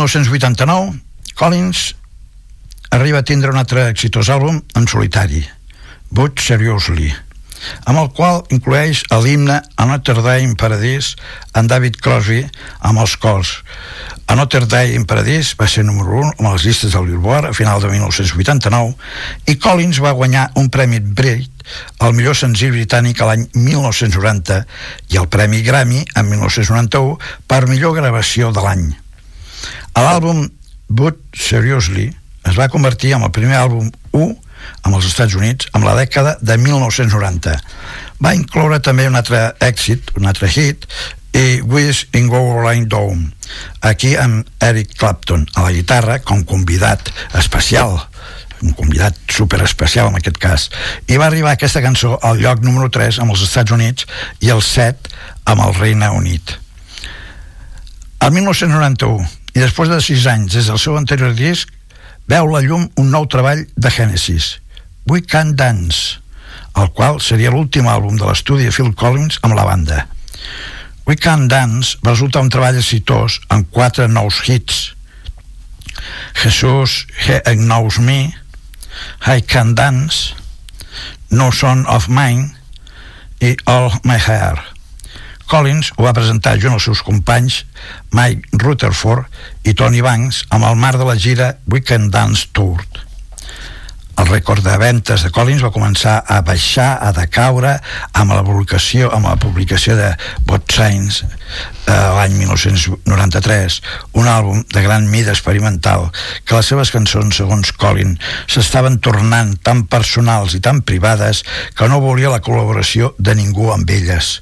1989, 0.00 0.96
Collins 1.36 1.94
arriba 2.90 3.18
a 3.18 3.24
tindre 3.26 3.52
un 3.52 3.58
altre 3.60 3.84
exitós 3.92 4.30
àlbum 4.32 4.62
en 4.74 4.86
solitari, 4.88 5.42
But 6.08 6.40
Seriously, 6.40 7.10
amb 7.84 8.00
el 8.00 8.08
qual 8.16 8.40
inclueix 8.48 9.02
l'himne 9.12 9.58
A 9.60 9.86
Notre 9.90 10.22
Dame 10.24 10.48
in 10.48 10.54
Paradise 10.56 11.20
en 11.52 11.68
David 11.68 12.00
Crosby 12.00 12.46
amb 12.80 13.02
els 13.04 13.18
cors. 13.20 13.50
A 14.24 14.38
Notre 14.40 14.64
Dame 14.64 14.96
in 14.96 15.04
Paradise 15.04 15.58
va 15.60 15.68
ser 15.68 15.84
número 15.84 16.16
1 16.22 16.32
amb 16.38 16.48
les 16.48 16.64
llistes 16.64 16.96
del 16.96 17.10
Billboard 17.10 17.50
a 17.50 17.52
final 17.52 17.84
de 17.84 17.92
1989 17.92 19.52
i 19.52 19.58
Collins 19.60 20.00
va 20.00 20.16
guanyar 20.16 20.48
un 20.56 20.72
premi 20.72 21.02
Brit 21.04 21.52
el 22.00 22.16
millor 22.16 22.40
senzill 22.40 22.72
britànic 22.72 23.20
a 23.20 23.28
l'any 23.28 23.44
1990 23.52 24.64
i 25.12 25.20
el 25.20 25.28
premi 25.28 25.60
Grammy 25.66 26.02
en 26.16 26.32
1991 26.32 27.20
per 27.46 27.66
millor 27.68 27.94
gravació 28.00 28.50
de 28.56 28.64
l'any. 28.64 28.90
L'àlbum 29.96 30.48
But 30.88 31.18
Seriously 31.36 32.10
es 32.48 32.56
va 32.58 32.70
convertir 32.72 33.14
en 33.14 33.26
el 33.26 33.32
primer 33.34 33.58
àlbum 33.60 33.90
1 34.16 34.28
amb 34.84 34.96
els 34.96 35.06
Estats 35.08 35.36
Units 35.38 35.70
amb 35.76 35.86
la 35.86 35.94
dècada 35.98 36.36
de 36.40 36.56
1990. 36.60 37.56
Va 38.20 38.34
incloure 38.36 38.80
també 38.84 39.06
un 39.08 39.16
altre 39.16 39.50
èxit, 39.64 40.12
un 40.18 40.28
altre 40.28 40.50
hit, 40.50 40.86
i 41.32 41.60
Wish 41.62 42.08
in 42.12 42.28
Go 42.28 42.40
Line 42.64 42.88
Dome, 42.90 43.30
aquí 43.80 44.16
amb 44.18 44.46
Eric 44.60 44.96
Clapton 44.98 45.46
a 45.54 45.62
la 45.62 45.72
guitarra 45.72 46.18
com 46.18 46.42
convidat 46.44 47.12
especial 47.38 48.00
un 48.60 48.74
convidat 48.76 49.16
super 49.32 49.62
especial 49.64 50.10
en 50.10 50.18
aquest 50.18 50.36
cas 50.40 50.66
i 51.08 51.16
va 51.16 51.30
arribar 51.30 51.54
aquesta 51.54 51.80
cançó 51.80 52.18
al 52.22 52.42
lloc 52.42 52.60
número 52.66 52.90
3 52.92 53.22
amb 53.22 53.32
els 53.32 53.44
Estats 53.46 53.72
Units 53.72 54.06
i 54.44 54.50
el 54.52 54.60
7 54.60 55.14
amb 55.48 55.64
el 55.64 55.74
Reina 55.78 56.10
Unit 56.12 56.58
el 58.20 58.34
1991 58.36 59.24
i 59.54 59.58
després 59.58 59.90
de 59.90 60.00
sis 60.04 60.26
anys 60.30 60.54
des 60.54 60.70
del 60.70 60.78
seu 60.78 60.96
anterior 60.98 61.34
disc 61.36 61.70
veu 62.30 62.46
la 62.50 62.62
llum 62.64 62.88
un 63.00 63.10
nou 63.10 63.26
treball 63.26 63.64
de 63.76 63.90
Genesis 63.90 64.58
We 65.10 65.22
Can 65.26 65.56
Dance 65.56 66.20
el 66.78 66.90
qual 66.94 67.18
seria 67.24 67.50
l'últim 67.50 67.88
àlbum 67.90 68.18
de 68.18 68.26
l'estudi 68.28 68.68
de 68.68 68.74
Phil 68.74 68.92
Collins 68.94 69.40
amb 69.46 69.56
la 69.58 69.66
banda. 69.66 70.04
We 71.08 71.16
Can 71.18 71.48
Dance 71.50 71.98
va 72.04 72.14
resultar 72.14 72.44
un 72.44 72.52
treball 72.52 72.78
exitós 72.78 73.40
amb 73.50 73.66
quatre 73.74 74.06
nous 74.08 74.42
hits. 74.46 74.92
Jesus 76.42 77.06
He 77.26 77.40
Knows 77.56 77.98
Me 77.98 78.30
I 79.26 79.42
Can 79.42 79.74
Dance 79.74 80.34
No 81.30 81.50
Son 81.52 81.84
of 81.86 82.08
Mine 82.08 82.54
i 83.40 83.56
All 83.66 83.90
My 84.04 84.18
Hair 84.18 84.69
Collins 85.50 85.90
ho 85.96 86.04
va 86.06 86.14
presentar 86.14 86.54
junt 86.62 86.76
als 86.76 86.86
seus 86.86 87.02
companys 87.02 87.64
Mike 88.14 88.60
Rutherford 88.62 89.26
i 89.66 89.74
Tony 89.74 89.98
Banks 90.06 90.44
amb 90.54 90.68
el 90.68 90.78
mar 90.78 90.94
de 90.94 91.06
la 91.08 91.18
gira 91.18 91.56
Weekend 91.66 92.14
Dance 92.14 92.46
Tour. 92.54 92.84
El 94.20 94.28
rècord 94.28 94.60
de 94.60 94.74
ventes 94.76 95.22
de 95.24 95.30
Collins 95.32 95.62
va 95.64 95.72
començar 95.72 96.18
a 96.28 96.40
baixar, 96.44 96.98
a 97.00 97.08
decaure 97.16 97.72
amb 98.12 98.34
la 98.34 98.42
publicació, 98.44 99.08
amb 99.16 99.30
la 99.30 99.38
publicació 99.40 99.96
de 99.96 100.10
Bot 100.44 100.68
Signs 100.74 101.22
eh, 101.24 101.94
l'any 102.18 102.36
1993 102.36 103.78
un 104.20 104.28
àlbum 104.28 104.60
de 104.74 104.84
gran 104.84 105.08
mida 105.08 105.32
experimental 105.32 106.10
que 106.44 106.58
les 106.58 106.68
seves 106.68 106.92
cançons, 106.92 107.40
segons 107.40 107.72
Collins 107.80 108.20
s'estaven 108.50 109.00
tornant 109.00 109.54
tan 109.64 109.86
personals 109.88 110.56
i 110.58 110.60
tan 110.64 110.82
privades 110.84 111.44
que 111.76 111.88
no 111.88 112.02
volia 112.04 112.32
la 112.34 112.44
col·laboració 112.44 113.14
de 113.18 113.38
ningú 113.38 113.72
amb 113.72 113.88
elles. 113.88 114.40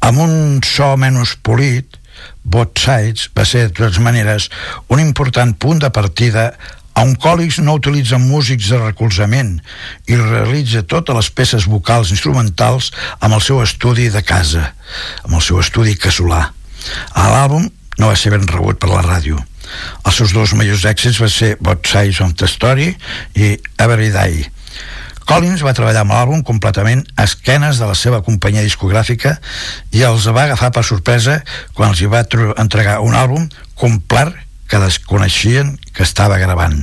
Amb 0.00 0.24
un 0.24 0.62
so 0.64 0.94
menys 0.96 1.36
polit 1.44 1.98
Both 2.42 2.80
Sides 2.80 3.28
va 3.36 3.44
ser, 3.46 3.68
de 3.68 3.76
totes 3.76 4.00
maneres, 4.02 4.48
un 4.88 5.00
important 5.02 5.52
punt 5.58 5.82
de 5.82 5.92
partida 5.94 6.52
on 6.98 7.14
Collins 7.16 7.58
no 7.64 7.76
utilitza 7.78 8.18
músics 8.20 8.68
de 8.70 8.78
recolzament 8.80 9.54
i 10.10 10.18
realitza 10.18 10.84
totes 10.84 11.16
les 11.16 11.30
peces 11.30 11.68
vocals 11.70 12.12
instrumentals 12.14 12.90
amb 13.20 13.36
el 13.36 13.44
seu 13.44 13.62
estudi 13.62 14.10
de 14.12 14.22
casa, 14.22 14.72
amb 15.24 15.38
el 15.38 15.44
seu 15.44 15.60
estudi 15.62 15.96
casolà. 15.96 16.50
A 17.14 17.28
l'àlbum 17.32 17.68
no 17.98 18.10
va 18.10 18.16
ser 18.18 18.32
ben 18.34 18.46
rebut 18.48 18.80
per 18.80 18.90
la 18.92 19.04
ràdio. 19.04 19.40
Els 20.04 20.18
seus 20.18 20.34
dos 20.36 20.52
millors 20.58 20.84
èxits 20.88 21.20
van 21.22 21.32
ser 21.32 21.54
Both 21.60 21.88
Sides 21.88 22.20
of 22.24 22.34
the 22.36 22.48
Story 22.50 22.90
i 23.38 23.54
Every 23.80 24.10
Day. 24.12 24.44
Collins 25.22 25.62
va 25.62 25.74
treballar 25.76 26.02
amb 26.02 26.12
l'àlbum 26.12 26.42
completament 26.44 27.04
a 27.14 27.24
esquenes 27.28 27.78
de 27.78 27.86
la 27.88 27.94
seva 27.96 28.20
companyia 28.26 28.64
discogràfica 28.66 29.36
i 29.94 30.02
els 30.04 30.26
va 30.26 30.48
agafar 30.48 30.72
per 30.74 30.82
sorpresa 30.84 31.38
quan 31.76 31.92
els 31.92 32.02
hi 32.02 32.10
va 32.10 32.24
entregar 32.58 32.98
un 33.06 33.14
àlbum 33.16 33.46
complet 33.78 34.34
que 34.72 34.80
desconeixien 34.80 35.74
que 35.92 36.00
estava 36.06 36.40
gravant. 36.40 36.80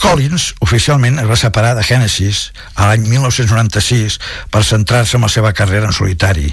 Collins 0.00 0.50
oficialment 0.64 1.16
es 1.20 1.28
va 1.28 1.36
separar 1.36 1.70
de 1.76 1.84
Genesis 1.84 2.50
a 2.74 2.90
l'any 2.90 3.06
1996 3.08 4.18
per 4.52 4.60
centrar-se 4.68 5.16
en 5.16 5.24
la 5.24 5.30
seva 5.32 5.52
carrera 5.56 5.88
en 5.88 5.96
solitari. 5.96 6.50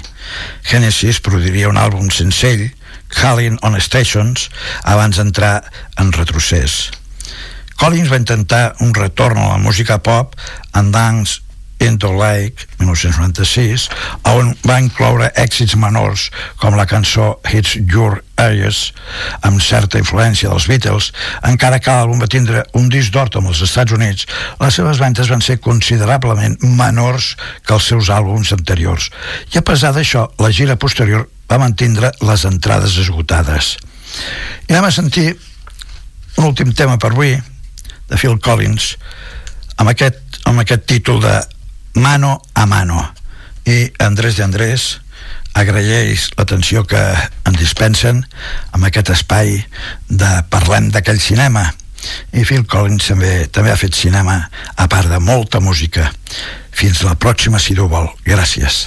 Genesis 0.64 1.20
produiria 1.24 1.68
un 1.68 1.80
àlbum 1.80 2.08
sense 2.12 2.48
ell, 2.48 2.64
Calling 3.12 3.56
on 3.64 3.76
Stations, 3.80 4.48
abans 4.84 5.20
d'entrar 5.20 5.62
en 6.00 6.12
retrocés. 6.16 6.88
Collins 7.80 8.08
va 8.12 8.20
intentar 8.20 8.64
un 8.84 8.96
retorn 8.96 9.36
a 9.40 9.50
la 9.52 9.60
música 9.60 10.00
pop 10.00 10.32
en 10.76 10.92
Dance 10.92 11.44
Into 11.80 12.10
Lake, 12.12 12.66
1996, 12.78 13.88
on 14.24 14.52
va 14.66 14.78
incloure 14.82 15.30
èxits 15.38 15.76
menors 15.78 16.28
com 16.58 16.76
la 16.78 16.86
cançó 16.90 17.36
Hits 17.46 17.76
Your 17.78 18.20
Ears, 18.38 18.92
amb 19.46 19.62
certa 19.62 19.98
influència 20.00 20.50
dels 20.50 20.68
Beatles, 20.70 21.10
encara 21.46 21.80
que 21.82 21.94
l'àlbum 21.94 22.22
va 22.22 22.30
tindre 22.30 22.64
un 22.78 22.88
disc 22.92 23.12
d'or 23.14 23.30
amb 23.38 23.50
els 23.50 23.62
Estats 23.66 23.94
Units, 23.94 24.26
les 24.60 24.78
seves 24.78 25.00
ventes 25.02 25.30
van 25.30 25.42
ser 25.44 25.58
considerablement 25.62 26.56
menors 26.78 27.34
que 27.66 27.74
els 27.76 27.90
seus 27.90 28.10
àlbums 28.14 28.52
anteriors. 28.56 29.10
I 29.54 29.58
a 29.60 29.66
pesar 29.66 29.92
d'això, 29.96 30.28
la 30.38 30.52
gira 30.54 30.78
posterior 30.78 31.28
va 31.50 31.60
mantindre 31.62 32.12
les 32.22 32.44
entrades 32.48 32.98
esgotades. 33.00 33.76
I 34.68 34.74
anem 34.74 34.88
a 34.88 34.94
sentir 34.94 35.28
un 36.38 36.44
últim 36.46 36.72
tema 36.72 36.98
per 36.98 37.12
avui, 37.12 37.36
de 38.08 38.16
Phil 38.16 38.38
Collins, 38.40 38.94
amb 39.76 39.92
aquest, 39.92 40.40
amb 40.48 40.62
aquest 40.62 40.86
títol 40.88 41.20
de 41.22 41.34
mano 41.98 42.40
a 42.54 42.66
mano. 42.66 43.02
I 43.66 43.92
Andrés 43.98 44.36
de 44.36 44.44
Andrés 44.44 45.00
agraeix 45.58 46.30
l'atenció 46.38 46.84
que 46.86 47.00
ens 47.48 47.58
dispensen 47.58 48.22
amb 48.72 48.86
aquest 48.88 49.10
espai 49.14 49.58
de 50.08 50.30
parlem 50.52 50.92
d'aquell 50.94 51.20
cinema. 51.20 51.66
I 52.32 52.44
Phil 52.46 52.64
Collins 52.70 53.10
també, 53.10 53.48
també 53.50 53.72
ha 53.72 53.80
fet 53.80 53.96
cinema 53.98 54.38
a 54.76 54.86
part 54.88 55.10
de 55.10 55.18
molta 55.18 55.60
música. 55.60 56.12
Fins 56.70 57.02
la 57.02 57.18
pròxima 57.18 57.58
si 57.58 57.74
tu 57.74 57.90
vol. 57.90 58.08
Gràcies 58.24 58.86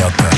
I 0.00 0.37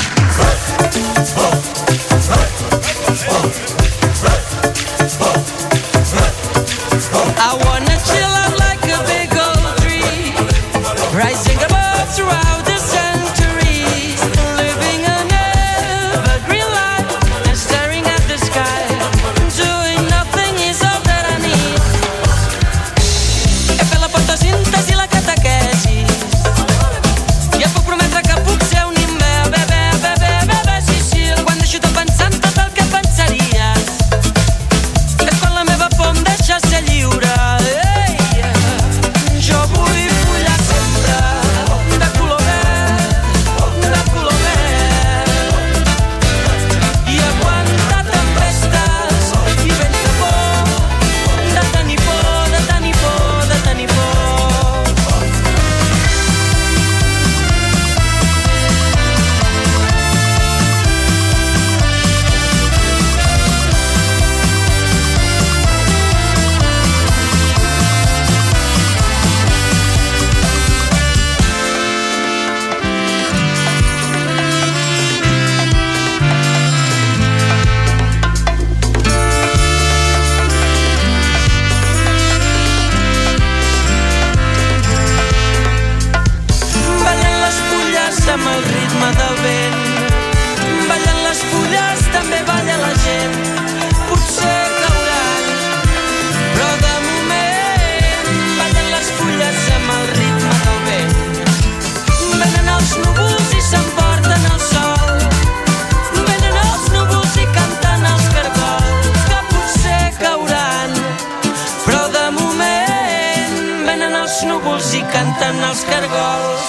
els 114.41 114.49
núvols 114.49 114.93
i 114.97 115.03
canten 115.13 115.61
els 115.69 115.85
cargols. 115.85 116.69